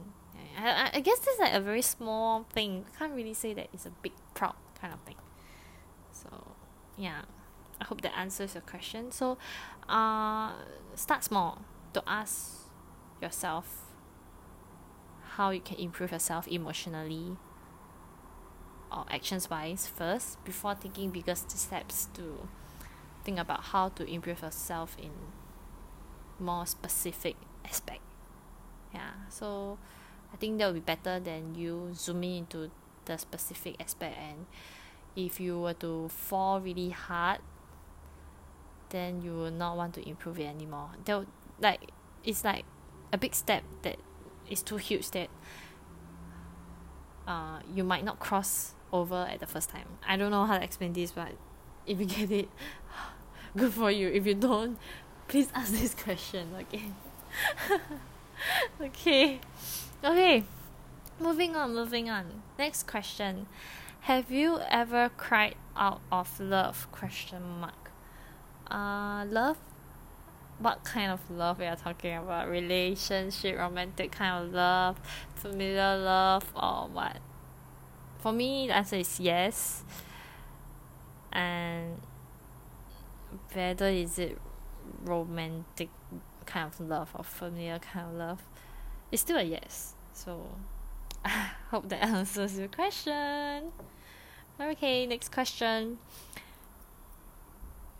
I, 0.56 0.68
I, 0.68 0.90
I 0.94 1.00
guess 1.00 1.18
this 1.18 1.34
is 1.34 1.40
like 1.40 1.52
a 1.52 1.60
very 1.60 1.82
small 1.82 2.46
thing. 2.52 2.86
Can't 2.98 3.12
really 3.12 3.34
say 3.34 3.52
that 3.54 3.68
it's 3.72 3.86
a 3.86 3.90
big 3.90 4.12
proud 4.34 4.54
kind 4.80 4.94
of 4.94 5.00
thing. 5.00 5.16
So 6.12 6.28
yeah. 6.96 7.22
I 7.80 7.84
hope 7.84 8.00
that 8.00 8.16
answers 8.18 8.54
your 8.54 8.62
question. 8.62 9.12
So 9.12 9.38
uh 9.88 10.52
start 10.94 11.24
small. 11.24 11.62
To 11.94 12.02
ask 12.06 12.68
yourself 13.22 13.86
how 15.36 15.50
you 15.50 15.60
can 15.60 15.78
improve 15.78 16.12
yourself 16.12 16.46
emotionally 16.48 17.36
or 18.92 19.04
actions 19.10 19.48
wise 19.48 19.86
first 19.86 20.42
before 20.44 20.74
taking 20.74 21.10
bigger 21.10 21.34
steps 21.34 22.08
to 22.14 22.48
think 23.28 23.38
about 23.38 23.62
how 23.62 23.90
to 23.90 24.08
improve 24.08 24.40
yourself 24.40 24.96
in 24.98 25.10
more 26.38 26.64
specific 26.64 27.36
aspect. 27.62 28.00
Yeah 28.94 29.10
so 29.28 29.76
I 30.32 30.36
think 30.36 30.56
that 30.56 30.66
will 30.68 30.72
be 30.72 30.80
better 30.80 31.20
than 31.20 31.54
you 31.54 31.90
zooming 31.94 32.38
into 32.38 32.70
the 33.04 33.18
specific 33.18 33.76
aspect 33.78 34.16
and 34.16 34.46
if 35.14 35.40
you 35.40 35.60
were 35.60 35.74
to 35.74 36.08
fall 36.08 36.58
really 36.58 36.88
hard 36.88 37.40
then 38.88 39.20
you 39.20 39.32
will 39.32 39.50
not 39.50 39.76
want 39.76 39.92
to 39.96 40.08
improve 40.08 40.38
it 40.40 40.46
anymore. 40.46 40.92
That 41.04 41.26
like 41.60 41.90
it's 42.24 42.44
like 42.44 42.64
a 43.12 43.18
big 43.18 43.34
step 43.34 43.62
that 43.82 43.96
is 44.48 44.62
too 44.62 44.78
huge 44.78 45.10
that 45.10 45.28
uh 47.26 47.60
you 47.74 47.84
might 47.84 48.06
not 48.06 48.20
cross 48.20 48.72
over 48.90 49.28
at 49.30 49.40
the 49.40 49.46
first 49.46 49.68
time. 49.68 49.98
I 50.08 50.16
don't 50.16 50.30
know 50.30 50.46
how 50.46 50.56
to 50.56 50.64
explain 50.64 50.94
this 50.94 51.12
but 51.12 51.32
if 51.88 51.98
you 51.98 52.06
get 52.06 52.30
it 52.30 52.48
good 53.56 53.72
for 53.72 53.90
you. 53.90 54.08
If 54.08 54.26
you 54.26 54.34
don't 54.34 54.78
please 55.28 55.50
ask 55.54 55.72
this 55.72 55.94
question 55.94 56.48
again 56.58 56.94
okay. 58.80 59.40
Okay. 60.02 60.44
Moving 61.20 61.56
on 61.56 61.74
moving 61.74 62.08
on. 62.08 62.42
Next 62.58 62.86
question. 62.86 63.46
Have 64.02 64.30
you 64.30 64.60
ever 64.70 65.10
cried 65.16 65.56
out 65.76 66.00
of 66.10 66.40
love? 66.40 66.90
Question 66.92 67.42
mark. 67.60 67.90
Uh 68.70 69.26
love? 69.28 69.58
What 70.58 70.82
kind 70.82 71.12
of 71.12 71.20
love 71.30 71.58
we 71.58 71.66
are 71.66 71.76
talking 71.76 72.16
about? 72.16 72.48
Relationship 72.48 73.58
romantic 73.58 74.12
kind 74.12 74.46
of 74.46 74.52
love 74.52 75.00
familiar 75.34 75.96
love 75.98 76.44
or 76.54 76.88
what? 76.88 77.18
For 78.18 78.32
me 78.32 78.68
the 78.68 78.76
answer 78.76 78.96
is 78.96 79.20
yes. 79.20 79.84
And 81.32 82.00
whether 83.52 83.88
is 83.88 84.18
it 84.18 84.38
romantic 85.04 85.90
kind 86.46 86.72
of 86.72 86.80
love 86.80 87.10
or 87.14 87.22
familiar 87.22 87.78
kind 87.78 88.08
of 88.08 88.14
love 88.14 88.42
it's 89.10 89.22
still 89.22 89.38
a 89.38 89.42
yes. 89.42 89.94
So 90.12 90.46
I 91.24 91.50
hope 91.70 91.88
that 91.88 92.04
answers 92.04 92.58
your 92.58 92.68
question. 92.68 93.72
Okay 94.60 95.06
next 95.06 95.30
question. 95.32 95.98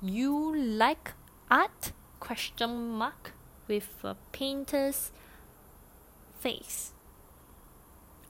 You 0.01 0.57
like 0.57 1.13
art? 1.51 1.93
Question 2.21 2.91
mark 2.91 3.33
with 3.69 3.89
a 4.03 4.17
painter's 4.33 5.13
face. 6.41 6.93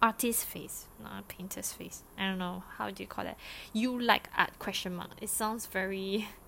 Artist 0.00 0.44
face 0.44 0.86
not 1.02 1.26
painter's 1.26 1.72
face. 1.72 2.04
I 2.16 2.28
don't 2.28 2.38
know 2.38 2.62
how 2.76 2.90
do 2.90 3.02
you 3.02 3.08
call 3.08 3.24
that? 3.24 3.38
You 3.72 4.00
like 4.00 4.28
art? 4.36 4.58
Question 4.58 4.94
mark. 4.94 5.10
It 5.20 5.30
sounds 5.30 5.66
very 5.66 6.28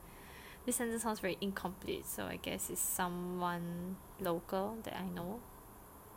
this 0.67 0.77
sentence 0.77 1.03
sounds 1.03 1.21
very 1.21 1.39
incomplete 1.41 2.07
so 2.07 2.25
I 2.25 2.37
guess 2.37 2.71
it's 2.71 2.81
someone 2.81 3.97
local 4.21 4.79
that 4.85 4.97
I 4.97 5.09
know. 5.15 5.41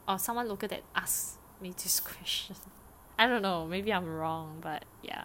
Or 0.08 0.20
someone 0.20 0.48
local 0.50 0.68
that 0.70 0.84
asked 0.96 1.38
me 1.62 1.72
this 1.72 2.00
question. 2.02 2.56
I 3.18 3.28
don't 3.28 3.42
know 3.42 3.66
maybe 3.68 3.94
I'm 3.94 4.06
wrong 4.06 4.58
but 4.62 4.86
yeah. 5.02 5.24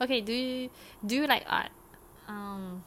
Okay 0.00 0.20
do 0.20 0.32
you 0.32 0.70
do 1.04 1.16
you 1.16 1.26
like 1.26 1.44
art? 1.46 1.70
Um 2.28 2.84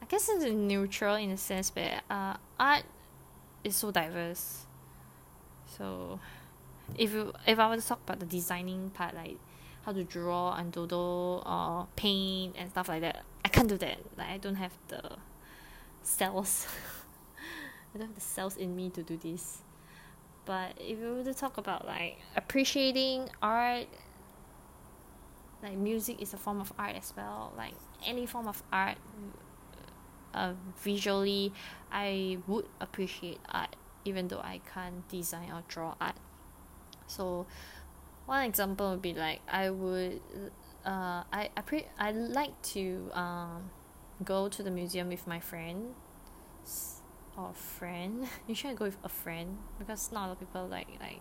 I 0.00 0.06
guess 0.06 0.28
it's 0.28 0.44
neutral 0.44 1.16
in 1.16 1.30
a 1.30 1.36
sense 1.36 1.70
but 1.70 2.02
uh 2.10 2.36
art 2.58 2.84
is 3.64 3.76
so 3.76 3.90
diverse. 3.90 4.66
So 5.66 6.20
if 6.96 7.12
you 7.12 7.32
if 7.46 7.58
I 7.58 7.68
were 7.68 7.76
to 7.76 7.86
talk 7.86 8.00
about 8.04 8.20
the 8.20 8.26
designing 8.26 8.90
part 8.90 9.14
like 9.14 9.38
how 9.84 9.92
to 9.92 10.04
draw 10.04 10.54
and 10.54 10.72
doodle 10.72 11.42
or 11.46 11.88
paint 11.96 12.54
and 12.58 12.70
stuff 12.70 12.88
like 12.88 13.00
that. 13.00 13.24
I 13.44 13.48
can't 13.48 13.68
do 13.68 13.76
that. 13.78 13.98
Like 14.16 14.28
I 14.28 14.38
don't 14.38 14.56
have 14.56 14.72
the 14.88 15.16
cells. 16.02 16.66
I 17.94 17.98
don't 17.98 18.08
have 18.08 18.14
the 18.14 18.20
cells 18.20 18.56
in 18.56 18.74
me 18.74 18.90
to 18.90 19.02
do 19.02 19.16
this. 19.16 19.58
But 20.44 20.78
if 20.78 20.98
you 20.98 21.14
were 21.14 21.24
to 21.24 21.34
talk 21.34 21.58
about 21.58 21.86
like 21.86 22.18
appreciating 22.36 23.28
art 23.40 23.86
like 25.62 25.76
music 25.76 26.20
is 26.20 26.34
a 26.34 26.36
form 26.36 26.60
of 26.60 26.72
art 26.78 26.96
as 26.96 27.12
well. 27.16 27.52
Like 27.56 27.74
any 28.04 28.26
form 28.26 28.48
of 28.48 28.62
art 28.72 28.98
uh, 30.34 30.54
visually 30.78 31.52
I 31.90 32.38
would 32.46 32.66
appreciate 32.80 33.38
art 33.48 33.76
even 34.04 34.28
though 34.28 34.40
I 34.40 34.60
can't 34.72 35.06
design 35.08 35.50
or 35.52 35.62
draw 35.68 35.94
art. 36.00 36.16
So 37.06 37.46
one 38.26 38.44
example 38.44 38.90
would 38.90 39.02
be 39.02 39.14
like 39.14 39.40
I 39.48 39.70
would 39.70 40.20
uh 40.84 41.22
I 41.32 41.50
I 41.56 41.60
pre 41.64 41.86
I 41.98 42.12
like 42.12 42.60
to 42.74 43.10
um 43.12 43.70
go 44.24 44.48
to 44.48 44.62
the 44.62 44.70
museum 44.70 45.08
with 45.08 45.26
my 45.26 45.40
friend 45.40 45.94
or 47.36 47.52
friend. 47.54 48.28
Usually 48.46 48.72
I 48.72 48.76
go 48.76 48.84
with 48.86 48.98
a 49.04 49.08
friend 49.08 49.58
because 49.78 50.12
not 50.12 50.24
a 50.24 50.26
lot 50.28 50.32
of 50.32 50.40
people 50.40 50.66
like 50.66 50.88
like 51.00 51.20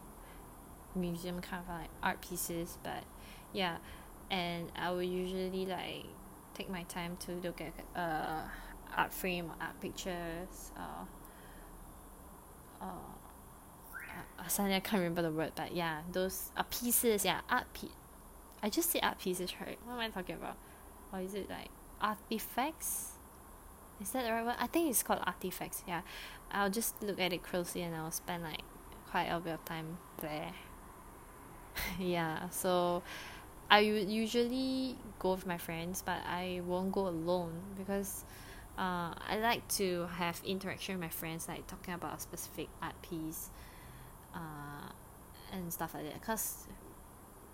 museum 0.96 1.40
kind 1.42 1.64
of 1.68 1.70
like 1.74 1.90
art 2.04 2.22
pieces 2.22 2.78
but 2.84 3.04
yeah. 3.54 3.78
And 4.30 4.72
I 4.76 4.92
will 4.92 5.04
usually 5.04 5.66
like 5.66 6.06
take 6.54 6.70
my 6.70 6.84
time 6.84 7.18
to 7.22 7.34
look 7.34 7.62
at 7.62 7.74
uh 8.00 8.42
art 8.96 9.14
frame 9.14 9.46
or 9.46 9.56
art 9.62 9.80
pictures 9.82 10.72
uh 10.78 11.06
uh 12.82 12.86
suddenly 14.48 14.76
I 14.76 14.80
can't 14.80 15.00
remember 15.02 15.22
the 15.22 15.32
word 15.32 15.52
but 15.56 15.76
yeah 15.76 16.02
those 16.12 16.50
uh, 16.58 16.64
pieces 16.70 17.26
yeah 17.26 17.42
art 17.50 17.72
piece 17.74 17.92
I 18.64 18.70
just 18.70 18.92
say 18.92 19.00
art 19.00 19.20
pieces 19.20 19.54
right? 19.60 19.78
What 19.86 19.94
am 19.94 20.00
I 20.00 20.10
talking 20.10 20.36
about? 20.36 20.56
Or 21.12 21.20
is 21.20 21.34
it 21.34 21.50
like 21.50 21.70
artifacts? 22.00 23.14
Is 24.00 24.12
that 24.12 24.26
the 24.26 24.32
right 24.32 24.46
word? 24.46 24.56
I 24.60 24.68
think 24.68 24.90
it's 24.90 25.04
called 25.04 25.22
artifacts 25.26 25.84
yeah. 25.88 26.02
I'll 26.52 26.70
just 26.70 27.02
look 27.02 27.20
at 27.20 27.34
it 27.34 27.44
closely 27.44 27.82
and 27.82 27.96
I'll 27.96 28.12
spend 28.12 28.44
like 28.44 28.62
quite 29.10 29.28
a 29.28 29.40
bit 29.40 29.54
of 29.54 29.66
time 29.66 29.98
there. 30.20 30.52
Yeah 32.00 32.50
so 32.50 33.04
I 33.70 33.84
would 33.84 34.10
usually 34.12 34.98
go 35.20 35.32
with 35.32 35.48
my 35.48 35.58
friends 35.58 36.04
but 36.06 36.22
I 36.28 36.62
won't 36.66 36.92
go 36.92 37.08
alone 37.08 37.54
because 37.78 38.26
uh, 38.78 39.14
I 39.16 39.38
like 39.42 39.68
to 39.76 40.08
have 40.18 40.42
interaction 40.46 40.96
with 40.96 41.02
my 41.02 41.10
friends 41.10 41.48
like 41.48 41.66
talking 41.68 41.94
about 41.94 42.18
a 42.18 42.20
specific 42.20 42.68
art 42.82 43.02
piece 43.02 43.50
uh, 44.36 44.92
and 45.54 45.72
stuff 45.72 45.94
like 45.94 46.04
that 46.04 46.20
because 46.20 46.68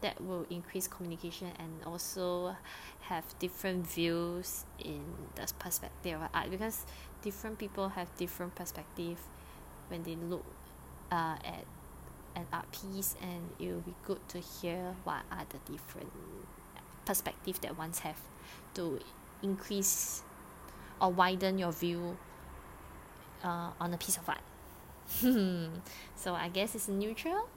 that 0.01 0.21
will 0.23 0.45
increase 0.49 0.87
communication 0.87 1.47
and 1.59 1.71
also 1.85 2.55
have 3.01 3.23
different 3.39 3.87
views 3.87 4.65
in 4.79 5.01
the 5.35 5.51
perspective 5.57 6.21
of 6.21 6.29
art 6.33 6.51
because 6.51 6.85
different 7.21 7.57
people 7.57 7.89
have 7.89 8.15
different 8.17 8.53
perspective 8.53 9.17
when 9.87 10.03
they 10.03 10.15
look 10.15 10.45
uh, 11.11 11.35
at 11.43 11.65
an 12.35 12.45
art 12.53 12.65
piece 12.71 13.15
and 13.21 13.49
it 13.59 13.73
will 13.73 13.81
be 13.81 13.95
good 14.05 14.19
to 14.29 14.39
hear 14.39 14.95
what 15.03 15.23
are 15.31 15.45
the 15.49 15.71
different 15.71 16.11
perspective 17.05 17.59
that 17.61 17.77
ones 17.77 17.99
have 17.99 18.19
to 18.75 18.99
increase 19.41 20.21
or 21.01 21.11
widen 21.11 21.57
your 21.57 21.71
view 21.71 22.17
uh, 23.43 23.71
on 23.79 23.93
a 23.93 23.97
piece 23.97 24.17
of 24.17 24.29
art 24.29 24.41
so 26.15 26.33
I 26.33 26.49
guess 26.49 26.75
it's 26.75 26.87
neutral. 26.87 27.47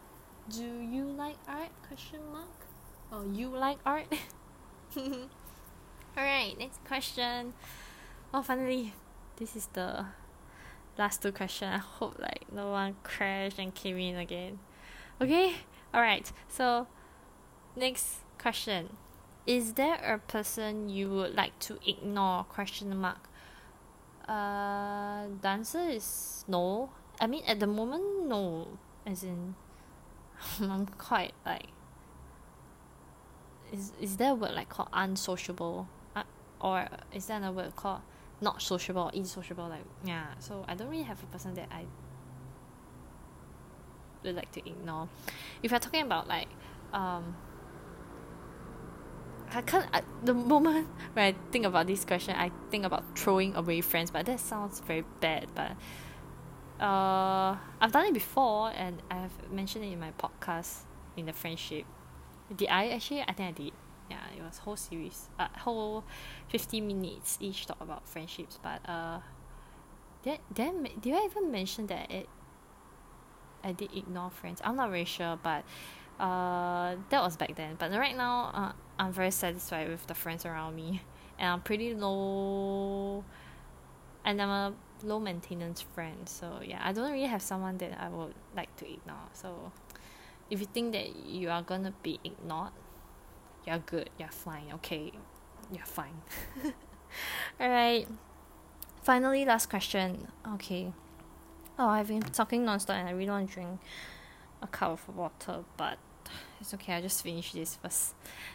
Do 0.49 0.63
you 0.65 1.05
like 1.05 1.37
art? 1.49 1.71
Question 1.87 2.21
mark. 2.33 2.67
Or 3.13 3.25
you 3.27 3.49
like 3.49 3.79
art? 3.85 4.07
Alright 4.97 6.59
next 6.59 6.85
question. 6.85 7.55
Oh 8.33 8.43
finally 8.43 8.95
this 9.37 9.57
is 9.57 9.67
the 9.73 10.07
last 10.97 11.23
two 11.23 11.33
questions. 11.33 11.71
I 11.75 11.79
hope 11.79 12.19
like 12.19 12.53
no 12.53 12.71
one 12.71 12.97
crashed 13.03 13.59
and 13.59 13.75
came 13.75 13.99
in 13.99 14.17
again. 14.17 14.61
Okay 15.21 15.57
alright. 15.93 16.33
So 16.49 16.87
next 17.77 18.21
question. 18.39 18.97
Is 19.47 19.75
there 19.75 19.95
a 19.97 20.19
person 20.19 20.89
you 20.89 21.11
would 21.11 21.35
like 21.35 21.59
to 21.61 21.79
ignore? 21.87 22.45
Question 22.45 22.97
mark. 22.97 23.29
Uh 24.29 25.27
the 25.43 25.49
answer 25.49 25.81
is 25.81 26.45
no 26.47 26.91
I 27.21 27.27
mean 27.27 27.43
at 27.47 27.61
the 27.61 27.67
moment 27.67 28.27
no. 28.27 28.79
As 29.07 29.23
in 29.23 29.55
I'm 30.61 30.87
quite 30.87 31.33
like 31.45 31.67
is 33.73 33.93
is 34.01 34.17
there 34.17 34.33
a 34.33 34.35
word 34.35 34.53
like 34.55 34.69
called 34.69 34.89
unsociable? 34.93 35.89
Uh, 36.17 36.23
or 36.61 36.89
is 37.13 37.27
there 37.27 37.43
a 37.45 37.53
word 37.53 37.77
called 37.77 38.01
not 38.41 38.63
sociable 38.63 39.03
or 39.03 39.13
insociable? 39.13 39.69
Like 39.69 39.85
yeah 40.05 40.27
so 40.39 40.65
I 40.67 40.75
don't 40.75 40.89
really 40.89 41.05
have 41.05 41.23
a 41.23 41.27
person 41.27 41.55
that 41.55 41.69
I 41.71 41.85
would 44.25 44.35
like 44.35 44.53
to 44.53 44.69
ignore. 44.69 45.09
If 45.63 45.71
you're 45.71 45.81
talking 45.81 46.03
about 46.03 46.27
like 46.27 46.49
um 46.93 47.37
I 49.53 49.63
can't 49.63 49.87
I, 49.93 50.03
the 50.23 50.35
moment 50.35 50.89
when 51.13 51.35
I 51.35 51.37
think 51.51 51.67
about 51.67 51.87
this 51.87 52.05
question 52.05 52.35
I 52.37 52.51
think 52.71 52.85
about 52.85 53.19
throwing 53.19 53.55
away 53.55 53.81
friends 53.81 54.11
but 54.11 54.27
that 54.27 54.41
sounds 54.41 54.81
very 54.81 55.05
bad 55.21 55.49
but 55.55 55.73
uh 56.81 57.57
I've 57.81 57.93
done 57.93 58.07
it 58.07 58.15
before 58.15 58.73
and 58.75 59.03
I 59.11 59.17
have 59.17 59.53
mentioned 59.53 59.85
it 59.85 59.93
in 59.93 60.01
my 60.01 60.13
podcast 60.13 60.85
in 61.17 61.27
the 61.27 61.33
friendship. 61.33 61.85
Did 62.55 62.69
I 62.69 62.89
actually? 62.89 63.23
I 63.23 63.33
think 63.33 63.49
I 63.49 63.53
did. 63.53 63.73
Yeah 64.11 64.19
it 64.37 64.43
was 64.43 64.59
whole 64.59 64.77
series 64.77 65.29
uh 65.39 65.49
whole 65.59 66.05
fifty 66.49 66.81
minutes 66.81 67.39
each 67.41 67.67
talk 67.67 67.81
about 67.81 68.09
friendships 68.09 68.59
but 68.61 68.81
uh 68.89 69.21
did 70.25 70.41
then 70.53 70.89
did 71.01 71.15
I 71.15 71.27
even 71.27 71.53
mention 71.53 71.87
that 71.87 72.11
it 72.11 72.29
I 73.63 73.73
did 73.73 73.95
ignore 73.95 74.31
friends? 74.31 74.61
I'm 74.65 74.75
not 74.77 74.89
very 74.91 75.05
sure 75.05 75.39
but 75.43 75.65
uh 76.19 76.97
that 77.11 77.23
was 77.23 77.37
back 77.37 77.55
then. 77.57 77.77
But 77.79 77.93
right 77.93 78.17
now 78.17 78.51
uh, 78.55 78.73
I'm 78.99 79.13
very 79.13 79.31
satisfied 79.31 79.89
with 79.89 80.07
the 80.07 80.15
friends 80.15 80.45
around 80.45 80.75
me. 80.77 81.03
And 81.39 81.49
I'm 81.53 81.61
pretty 81.61 81.95
low 81.95 83.25
and 84.25 84.43
I'm 84.43 84.51
a 84.51 84.75
low 85.05 85.21
maintenance 85.21 85.81
friend. 85.81 86.29
So 86.29 86.61
yeah 86.65 86.81
I 86.83 86.93
don't 86.93 87.13
really 87.13 87.27
have 87.27 87.43
someone 87.43 87.79
that 87.79 88.01
I 88.01 88.09
would 88.09 88.35
like 88.57 88.75
to 88.77 88.85
ignore. 88.91 89.29
So 89.33 89.73
if 90.51 90.61
you 90.61 90.67
think 90.67 90.93
that 90.93 91.15
you 91.27 91.51
are 91.51 91.63
gonna 91.63 91.93
be 92.03 92.19
ignored 92.25 92.73
you're 93.67 93.79
good. 93.79 94.11
You're 94.19 94.29
fine. 94.31 94.67
Okay. 94.75 95.13
You're 95.71 95.85
fine. 95.85 96.23
Alright. 97.61 98.09
Finally 99.03 99.45
last 99.45 99.69
question. 99.69 100.29
Okay. 100.55 100.93
Oh 101.79 101.89
I've 101.89 102.09
been 102.09 102.23
talking 102.23 102.65
nonstop 102.65 102.95
and 102.95 103.09
I 103.09 103.13
really 103.13 103.31
want 103.31 103.49
to 103.49 103.55
drink 103.55 103.81
a 104.63 104.67
cup 104.67 104.93
of 104.93 105.17
water 105.17 105.65
but 105.77 105.99
it's 106.61 106.75
okay. 106.75 106.95
I 106.95 107.01
just 107.01 107.23
finish 107.23 107.53
this 107.53 107.77
first. 107.77 108.15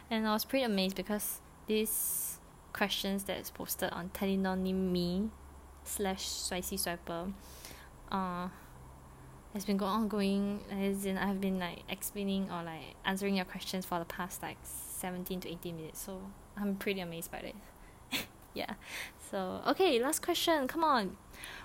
And 0.10 0.28
I 0.28 0.34
was 0.34 0.46
pretty 0.46 0.66
amazed 0.66 0.96
because 0.96 1.42
these 1.68 2.40
questions 2.74 3.24
that's 3.24 3.50
posted 3.50 3.90
on 3.92 4.10
Telenonym 4.10 5.30
slash 5.86 6.28
spicy 6.28 6.78
swiper. 6.78 7.32
Uh 8.12 8.50
has 9.56 9.64
been 9.64 9.78
going 9.78 9.92
ongoing 9.92 10.60
as 10.70 11.06
in 11.06 11.18
I've 11.18 11.40
been 11.40 11.60
like 11.60 11.84
explaining 11.90 12.52
or 12.52 12.62
like 12.62 12.96
answering 13.06 13.38
your 13.38 13.46
questions 13.46 13.86
for 13.86 14.00
the 14.00 14.06
past 14.06 14.44
like 14.44 14.58
17 14.64 15.40
to 15.40 15.50
18 15.50 15.78
minutes 15.78 16.02
so 16.02 16.22
I'm 16.58 16.76
pretty 16.76 17.00
amazed 17.00 17.32
by 17.32 17.38
it. 17.38 17.56
Yeah. 18.54 18.74
So 19.32 19.62
okay 19.66 19.98
last 20.02 20.22
question 20.22 20.68
come 20.68 20.84
on. 20.84 21.16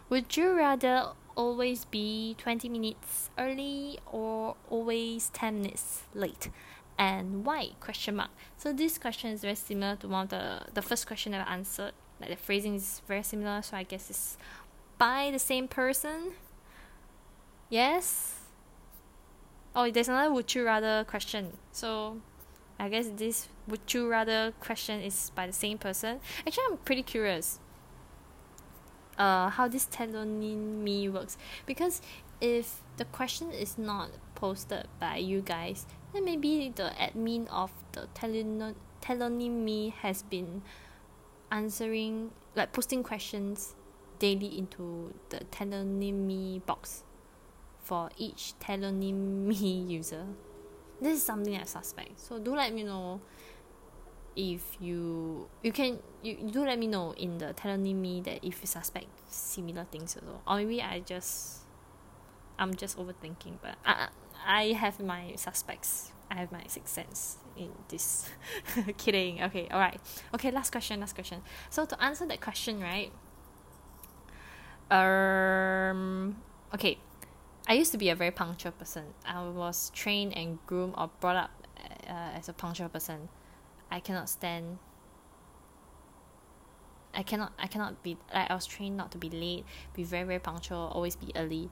Would 0.08 0.36
you 0.36 0.56
rather 0.56 1.08
always 1.36 1.84
be 1.84 2.36
20 2.38 2.68
minutes 2.68 3.30
early 3.36 3.98
or 4.06 4.54
always 4.68 5.30
10 5.30 5.62
minutes 5.62 6.04
late? 6.14 6.48
And 6.96 7.44
why? 7.44 7.70
Question 7.80 8.16
mark. 8.16 8.30
So 8.56 8.72
this 8.72 8.98
question 8.98 9.30
is 9.30 9.40
very 9.40 9.54
similar 9.56 9.96
to 9.96 10.06
one 10.06 10.24
of 10.24 10.28
the 10.28 10.66
the 10.74 10.82
first 10.82 11.08
question 11.08 11.32
that 11.32 11.48
I 11.48 11.54
answered 11.54 11.92
the 12.28 12.36
phrasing 12.36 12.74
is 12.74 13.02
very 13.08 13.22
similar 13.22 13.62
so 13.62 13.76
I 13.76 13.82
guess 13.82 14.10
it's 14.10 14.36
by 14.98 15.30
the 15.32 15.38
same 15.38 15.68
person? 15.68 16.32
Yes? 17.68 18.36
Oh 19.74 19.90
there's 19.90 20.08
another 20.08 20.32
would 20.32 20.54
you 20.54 20.64
rather 20.64 21.04
question. 21.04 21.56
So 21.72 22.20
I 22.78 22.88
guess 22.88 23.08
this 23.16 23.48
would 23.68 23.92
you 23.92 24.08
rather 24.08 24.52
question 24.60 25.00
is 25.00 25.30
by 25.34 25.46
the 25.46 25.52
same 25.52 25.78
person. 25.78 26.20
Actually 26.46 26.64
I'm 26.70 26.76
pretty 26.78 27.02
curious 27.02 27.58
uh 29.18 29.48
how 29.50 29.68
this 29.68 29.86
Tellonym 29.86 31.12
works. 31.12 31.38
Because 31.66 32.02
if 32.40 32.82
the 32.96 33.04
question 33.06 33.50
is 33.52 33.78
not 33.78 34.10
posted 34.34 34.86
by 34.98 35.16
you 35.16 35.40
guys 35.40 35.86
then 36.12 36.24
maybe 36.24 36.72
the 36.74 36.92
admin 36.98 37.46
of 37.48 37.70
the 37.92 38.08
Tellonym 38.14 39.92
has 39.92 40.22
been 40.22 40.62
answering 41.50 42.30
like 42.54 42.72
posting 42.72 43.02
questions 43.02 43.74
daily 44.18 44.58
into 44.58 45.14
the 45.30 45.38
Tellonym 45.50 46.64
box 46.66 47.02
for 47.82 48.10
each 48.16 48.54
Tellonym 48.60 49.50
user. 49.90 50.26
This 51.00 51.18
is 51.18 51.22
something 51.24 51.56
I 51.56 51.64
suspect. 51.64 52.20
So 52.20 52.38
do 52.38 52.54
let 52.54 52.72
me 52.72 52.84
know 52.84 53.20
if 54.36 54.76
you 54.80 55.48
you 55.62 55.72
can 55.72 55.98
you, 56.22 56.36
you 56.40 56.50
do 56.50 56.64
let 56.64 56.78
me 56.78 56.86
know 56.86 57.12
in 57.12 57.38
the 57.38 57.52
Tellonym 57.54 58.24
that 58.24 58.44
if 58.46 58.60
you 58.60 58.66
suspect 58.66 59.06
similar 59.28 59.84
things 59.90 60.16
also. 60.16 60.40
Or 60.46 60.56
maybe 60.56 60.82
I 60.82 61.00
just 61.00 61.60
I'm 62.58 62.74
just 62.74 62.98
overthinking 62.98 63.58
but 63.62 63.76
I 63.84 64.08
I 64.46 64.64
have 64.72 65.00
my 65.00 65.32
suspects. 65.36 66.12
I 66.30 66.34
have 66.36 66.52
my 66.52 66.62
sixth 66.68 66.94
sense 66.94 67.38
in 67.60 67.70
this 67.88 68.28
kidding. 68.96 69.42
Okay 69.42 69.68
all 69.70 69.80
right 69.80 70.00
okay 70.34 70.50
last 70.50 70.70
question 70.70 71.00
last 71.00 71.14
question. 71.14 71.42
So 71.68 71.84
to 71.84 72.02
answer 72.02 72.26
that 72.26 72.40
question 72.40 72.80
right 72.80 73.12
um 74.90 76.36
okay. 76.74 76.98
I 77.68 77.74
used 77.74 77.92
to 77.92 77.98
be 77.98 78.08
a 78.08 78.16
very 78.16 78.32
punctual 78.32 78.72
person. 78.72 79.04
I 79.24 79.46
was 79.48 79.90
trained 79.94 80.36
and 80.36 80.58
groomed 80.66 80.94
or 80.96 81.10
brought 81.20 81.36
up 81.36 81.50
uh, 82.08 82.36
as 82.36 82.48
a 82.48 82.52
punctual 82.52 82.88
person. 82.88 83.28
I 83.90 84.00
cannot 84.00 84.28
stand 84.28 84.78
I 87.14 87.22
cannot 87.22 87.52
I 87.58 87.66
cannot 87.66 88.02
be 88.02 88.16
like 88.32 88.50
I 88.50 88.54
was 88.54 88.66
trained 88.66 88.96
not 88.96 89.10
to 89.12 89.18
be 89.18 89.30
late 89.30 89.64
be 89.94 90.04
very 90.04 90.24
very 90.24 90.38
punctual 90.38 90.90
always 90.94 91.16
be 91.16 91.32
early. 91.34 91.70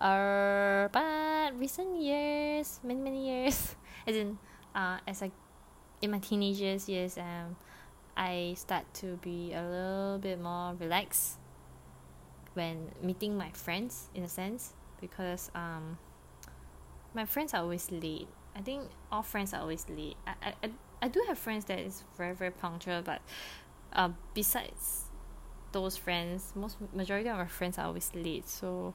Uh 0.00 0.88
but 0.92 1.58
recent 1.58 1.96
years 2.00 2.80
many 2.84 3.00
many 3.00 3.26
years 3.26 3.74
as 4.06 4.16
in 4.16 4.38
uh 4.76 4.98
as 5.08 5.22
I 5.22 5.32
in 6.02 6.10
my 6.12 6.18
teenagers 6.18 6.88
years 6.88 7.18
um 7.18 7.56
I 8.16 8.54
start 8.56 8.84
to 8.94 9.16
be 9.16 9.52
a 9.52 9.62
little 9.62 10.18
bit 10.18 10.40
more 10.40 10.74
relaxed 10.74 11.38
when 12.54 12.90
meeting 13.02 13.36
my 13.36 13.50
friends 13.50 14.08
in 14.14 14.22
a 14.22 14.28
sense 14.28 14.74
because 15.00 15.50
um 15.54 15.98
my 17.14 17.24
friends 17.24 17.54
are 17.54 17.62
always 17.62 17.90
late. 17.90 18.28
I 18.54 18.60
think 18.60 18.82
all 19.10 19.22
friends 19.22 19.54
are 19.54 19.60
always 19.60 19.86
late. 19.88 20.16
I 20.26 20.54
I, 20.62 20.70
I 21.02 21.08
do 21.08 21.24
have 21.26 21.38
friends 21.38 21.64
that 21.66 21.78
is 21.78 22.04
very 22.16 22.34
very 22.34 22.50
punctual 22.50 23.02
but 23.02 23.20
uh 23.92 24.10
besides 24.34 25.04
those 25.72 25.96
friends 25.96 26.52
most 26.54 26.76
majority 26.94 27.28
of 27.28 27.36
my 27.36 27.46
friends 27.46 27.78
are 27.78 27.86
always 27.86 28.10
late. 28.14 28.48
So 28.48 28.94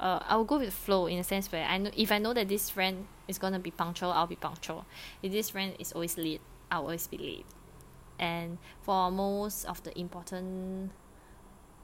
uh, 0.00 0.18
I'll 0.26 0.44
go 0.44 0.58
with 0.58 0.66
the 0.68 0.72
flow 0.72 1.06
in 1.06 1.18
a 1.18 1.24
sense 1.24 1.52
where 1.52 1.64
I 1.64 1.76
know 1.76 1.90
if 1.94 2.10
I 2.10 2.18
know 2.18 2.32
that 2.32 2.48
this 2.48 2.70
friend 2.70 3.06
is 3.28 3.38
gonna 3.38 3.58
be 3.58 3.70
punctual 3.70 4.10
I'll 4.10 4.26
be 4.26 4.36
punctual. 4.36 4.86
If 5.22 5.30
this 5.30 5.50
friend 5.50 5.74
is 5.78 5.92
always 5.92 6.16
late 6.16 6.40
I'll 6.70 6.82
always 6.82 7.06
be 7.06 7.18
late. 7.18 7.46
And 8.18 8.58
for 8.82 9.10
most 9.10 9.66
of 9.66 9.82
the 9.82 9.96
important 9.98 10.90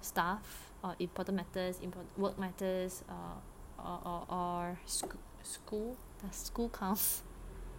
stuff 0.00 0.72
or 0.82 0.94
important 0.98 1.36
matters 1.36 1.78
important 1.82 2.18
work 2.18 2.38
matters 2.38 3.04
uh, 3.08 3.82
or, 3.82 4.00
or, 4.04 4.26
or 4.28 4.78
sc- 4.86 5.16
school 5.42 5.96
does 6.22 6.36
school 6.36 6.70
counts? 6.70 7.22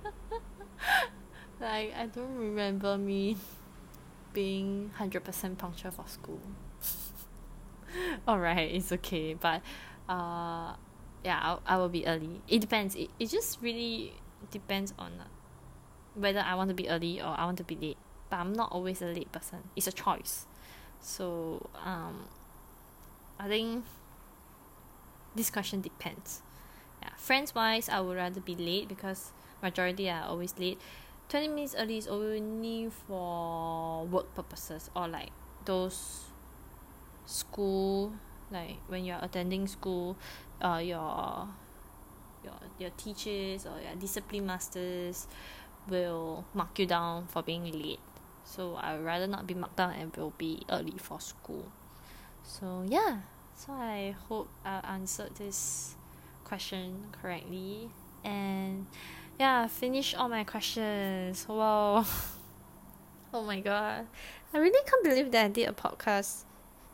like 1.60 1.93
I 1.97 2.06
don't 2.13 2.36
remember 2.36 2.95
me 2.97 3.38
being 4.34 4.91
hundred 4.95 5.23
percent 5.23 5.58
punctual 5.58 5.91
for 5.91 6.06
school. 6.08 6.41
Alright 8.28 8.76
it's 8.76 8.91
okay 8.91 9.34
but 9.34 9.63
uh 10.10 10.76
yeah 11.24 11.39
I'll, 11.41 11.62
I 11.65 11.78
will 11.78 11.89
be 11.89 12.06
early. 12.08 12.41
It 12.48 12.60
depends. 12.60 12.96
It, 12.96 13.10
it 13.20 13.28
just 13.30 13.62
really 13.62 14.13
depends 14.52 14.93
on 14.98 15.13
whether 16.15 16.39
I 16.39 16.56
want 16.56 16.70
to 16.70 16.76
be 16.76 16.89
early 16.89 17.22
or 17.22 17.36
I 17.38 17.46
want 17.46 17.58
to 17.58 17.63
be 17.63 17.76
late. 17.76 17.98
But 18.30 18.38
I'm 18.38 18.54
not 18.54 18.72
always 18.72 19.02
a 19.02 19.06
late 19.06 19.32
person. 19.32 19.70
It's 19.76 19.88
a 19.88 19.91
choice. 19.91 20.46
So 21.00 21.70
um 21.86 22.26
I 23.39 23.48
think 23.48 23.84
this 25.36 25.50
question 25.50 25.82
depends. 25.82 26.41
Yeah 27.02 27.10
friends 27.17 27.54
wise 27.56 27.89
I 27.89 28.00
would 28.02 28.17
rather 28.17 28.41
be 28.41 28.56
late 28.56 28.88
because 28.88 29.32
majority 29.62 30.10
are 30.10 30.24
always 30.26 30.56
late. 30.58 30.80
Twenty 31.30 31.48
minutes 31.48 31.76
early 31.78 31.98
is 31.98 32.08
only 32.08 32.89
for 33.08 34.06
work 34.06 34.34
purposes 34.36 34.89
or 34.96 35.08
like 35.08 35.32
those 35.65 36.26
school 37.26 38.13
like 38.52 38.78
when 38.88 39.04
you're 39.04 39.20
attending 39.22 39.68
school 39.68 40.18
uh 40.62 40.80
your 40.82 41.48
your 42.44 42.54
your 42.80 42.90
teachers 42.92 43.66
or 43.66 43.80
your 43.82 43.96
discipline 44.00 44.46
masters 44.46 45.28
will 45.90 46.46
mark 46.54 46.78
you 46.80 46.86
down 46.86 47.28
for 47.28 47.42
being 47.42 47.72
late. 47.72 48.00
So 48.44 48.76
I 48.76 48.96
would 48.96 49.06
rather 49.06 49.28
not 49.28 49.48
be 49.48 49.54
marked 49.54 49.78
down 49.78 49.94
and 49.94 50.16
will 50.16 50.34
be 50.38 50.64
early 50.70 50.96
for 50.98 51.20
school. 51.20 51.72
So 52.44 52.84
yeah. 52.88 53.20
So 53.56 53.74
I 53.74 54.16
hope 54.30 54.50
I 54.64 54.80
answered 54.88 55.36
this 55.36 55.96
question 56.44 57.08
correctly. 57.12 57.90
And 58.24 58.88
yeah 59.40 59.68
finish 59.68 60.16
all 60.16 60.30
my 60.30 60.44
questions. 60.44 61.46
Wow. 61.48 62.06
Oh 63.34 63.44
my 63.44 63.60
god. 63.60 64.08
I 64.54 64.58
really 64.58 64.80
can't 64.88 65.04
believe 65.04 65.32
that 65.32 65.46
I 65.46 65.48
did 65.50 65.68
a 65.68 65.74
podcast 65.74 66.47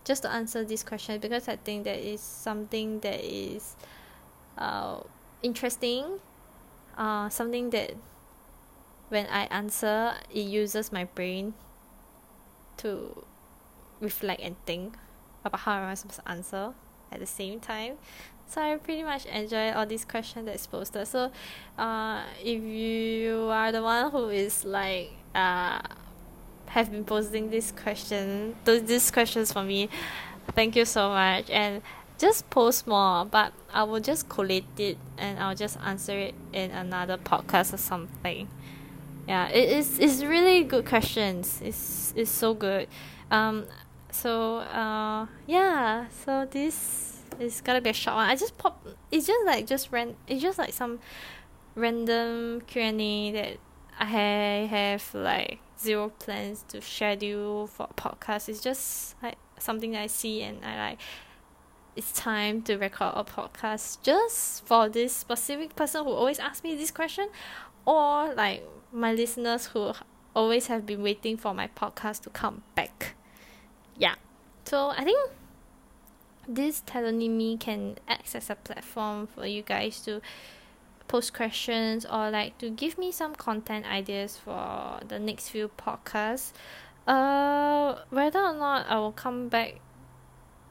just 0.04 0.24
to 0.24 0.32
answer 0.32 0.63
this 0.63 0.84
question 0.84 1.20
because 1.20 1.48
I 1.48 1.56
think 1.56 1.86
that 1.86 2.00
is 2.00 2.22
something 2.22 3.00
that 3.02 3.24
is 3.24 3.76
uh 4.58 5.00
interesting 5.42 6.20
uh 6.98 7.30
something 7.30 7.70
that 7.72 7.94
when 9.10 9.28
I 9.28 9.46
answer 9.46 10.16
it 10.30 10.46
uses 10.46 10.92
my 10.92 11.06
brain 11.06 11.54
to 12.78 13.24
reflect 14.00 14.42
and 14.42 14.56
think 14.66 14.96
about 15.46 15.62
how 15.62 15.78
am 15.78 15.89
I 15.89 15.94
supposed 15.94 16.20
to 16.20 16.30
answer 16.30 16.74
at 17.12 17.20
the 17.20 17.26
same 17.26 17.60
time. 17.60 17.98
So 18.48 18.62
I 18.62 18.76
pretty 18.78 19.04
much 19.04 19.26
enjoy 19.26 19.72
all 19.72 19.86
these 19.86 20.04
questions 20.06 20.46
that's 20.46 20.68
posted. 20.68 21.08
So 21.08 21.32
uh 21.78 22.24
if 22.44 22.62
you 22.62 23.50
are 23.50 23.72
the 23.72 23.82
one 23.82 24.12
who 24.12 24.30
is 24.30 24.66
like 24.66 25.12
uh 25.34 25.80
have 26.74 26.92
been 26.92 27.06
posting 27.06 27.52
this 27.52 27.72
question 27.72 28.56
these 28.66 29.12
questions 29.12 29.54
for 29.54 29.64
me. 29.64 29.90
Thank 30.56 30.76
you 30.76 30.86
so 30.86 31.10
much. 31.10 31.50
And 31.52 31.82
just 32.18 32.50
post 32.50 32.88
more 32.88 33.26
but 33.26 33.54
I 33.74 33.84
will 33.84 34.00
just 34.00 34.28
collate 34.28 34.66
it 34.78 34.98
and 35.18 35.40
I'll 35.40 35.56
just 35.56 35.78
answer 35.86 36.18
it 36.18 36.36
in 36.52 36.72
another 36.72 37.18
podcast 37.18 37.74
or 37.74 37.78
something. 37.78 38.48
Yeah 39.28 39.50
it 39.50 39.70
is 39.70 40.00
it's 40.00 40.24
really 40.24 40.64
good 40.64 40.86
questions. 40.86 41.62
It's 41.64 42.12
it's 42.16 42.32
so 42.32 42.56
good. 42.56 42.88
Um 43.30 43.66
so 44.10 44.58
uh 44.58 45.28
yeah 45.46 46.08
so 46.26 46.48
this 46.50 47.22
is 47.40 47.62
gonna 47.62 47.82
be 47.82 47.92
a 47.92 47.94
short 47.94 48.16
one. 48.16 48.30
I 48.30 48.36
just 48.36 48.58
pop 48.58 48.84
it's 49.12 49.28
just 49.28 49.46
like 49.46 49.68
just 49.68 49.92
ran 49.92 50.16
it's 50.28 50.42
just 50.42 50.58
like 50.58 50.74
some 50.74 51.00
random 51.76 52.62
Q&A 52.62 53.32
that 53.32 53.58
I 53.99 54.67
have 54.69 55.13
like 55.13 55.60
zero 55.79 56.10
plans 56.10 56.63
to 56.69 56.82
schedule 56.82 57.67
for 57.67 57.88
podcast. 57.95 58.49
It's 58.49 58.62
just 58.62 59.15
like 59.21 59.38
something 59.60 59.95
I 59.95 60.08
see 60.08 60.41
and 60.41 60.63
I 60.63 60.89
like. 60.89 60.99
It's 61.95 62.12
time 62.12 62.63
to 62.63 62.77
record 62.77 63.13
a 63.15 63.23
podcast 63.23 64.01
just 64.01 64.65
for 64.65 64.89
this 64.89 65.15
specific 65.15 65.75
person 65.75 66.03
who 66.03 66.12
always 66.12 66.39
asks 66.39 66.63
me 66.63 66.75
this 66.75 66.89
question 66.89 67.29
or 67.86 68.34
like 68.34 68.67
my 68.91 69.13
listeners 69.13 69.67
who 69.67 69.93
always 70.36 70.67
have 70.67 70.86
been 70.86 71.03
waiting 71.03 71.38
for 71.38 71.53
my 71.53 71.67
podcast 71.67 72.21
to 72.23 72.29
come 72.29 72.63
back. 72.75 73.15
Yeah. 73.95 74.15
So 74.65 74.89
I 74.89 75.03
think 75.03 75.19
this 76.47 76.82
me 76.93 77.58
can 77.58 77.97
act 78.08 78.36
as 78.36 78.49
a 78.49 78.56
platform 78.56 79.27
for 79.27 79.45
you 79.45 79.62
guys 79.62 80.01
to 80.01 80.21
post 81.08 81.34
questions 81.34 82.06
or 82.06 82.30
like 82.30 82.58
to 82.58 82.70
give 82.70 82.98
me 82.98 83.12
some 83.12 83.36
content 83.36 83.86
ideas 83.86 84.38
for 84.38 85.00
the 85.08 85.20
next 85.20 85.50
few 85.50 85.70
podcasts. 85.78 86.54
Uh, 87.06 88.00
whether 88.10 88.39
or 88.39 88.54
not 88.54 88.86
I 88.89 88.98
will 89.00 89.12
come 89.12 89.50
back 89.50 89.80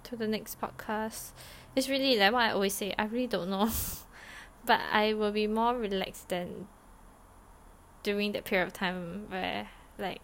to 0.05 0.17
the 0.17 0.27
next 0.27 0.61
podcast, 0.61 1.33
it's 1.77 1.89
really 1.89 2.19
like 2.19 2.33
what 2.33 2.43
I 2.43 2.51
always 2.53 2.75
say. 2.75 2.95
I 2.99 3.05
really 3.05 3.27
don't 3.27 3.51
know, 3.51 3.71
but 4.65 4.81
I 4.91 5.15
will 5.15 5.33
be 5.33 5.47
more 5.47 5.77
relaxed 5.77 6.29
than 6.29 6.69
during 8.03 8.33
that 8.33 8.45
period 8.45 8.67
of 8.67 8.73
time 8.73 9.27
where 9.29 9.69
like 9.99 10.21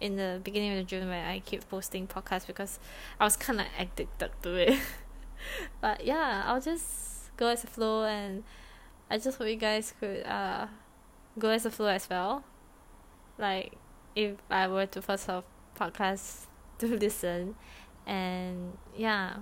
in 0.00 0.16
the 0.16 0.40
beginning 0.42 0.72
of 0.72 0.78
the 0.78 0.84
June 0.84 1.08
where 1.08 1.26
I 1.26 1.40
keep 1.40 1.68
posting 1.68 2.06
podcasts 2.06 2.46
because 2.46 2.78
I 3.18 3.24
was 3.24 3.36
kind 3.36 3.60
of 3.60 3.66
addicted 3.78 4.30
to 4.42 4.54
it. 4.54 4.78
but 5.80 6.04
yeah, 6.04 6.44
I'll 6.46 6.60
just 6.60 7.36
go 7.36 7.48
as 7.48 7.64
a 7.64 7.66
flow 7.66 8.04
and 8.04 8.44
I 9.10 9.18
just 9.18 9.38
hope 9.38 9.48
you 9.48 9.56
guys 9.56 9.92
could 9.98 10.24
uh 10.24 10.66
go 11.38 11.50
as 11.50 11.66
a 11.66 11.70
flow 11.70 11.88
as 11.88 12.08
well. 12.08 12.44
Like 13.38 13.74
if 14.14 14.36
I 14.50 14.68
were 14.68 14.86
to 14.86 15.02
first 15.02 15.26
have 15.26 15.44
podcast 15.78 16.46
to 16.78 16.86
listen 16.86 17.56
and 18.06 18.76
yeah. 18.96 19.36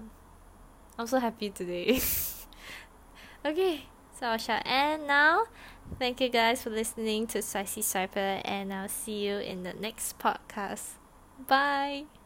I'm 0.98 1.06
so 1.06 1.20
happy 1.20 1.50
today. 1.50 2.00
okay, 3.46 3.84
so 4.18 4.26
I 4.26 4.36
shall 4.36 4.60
end 4.64 5.06
now. 5.06 5.44
Thank 5.98 6.20
you 6.20 6.28
guys 6.28 6.62
for 6.62 6.70
listening 6.70 7.28
to 7.28 7.40
Spicy 7.40 7.82
Swiper 7.82 8.42
and 8.44 8.74
I'll 8.74 8.88
see 8.88 9.26
you 9.26 9.38
in 9.38 9.62
the 9.62 9.74
next 9.74 10.18
podcast. 10.18 10.98
Bye. 11.46 12.17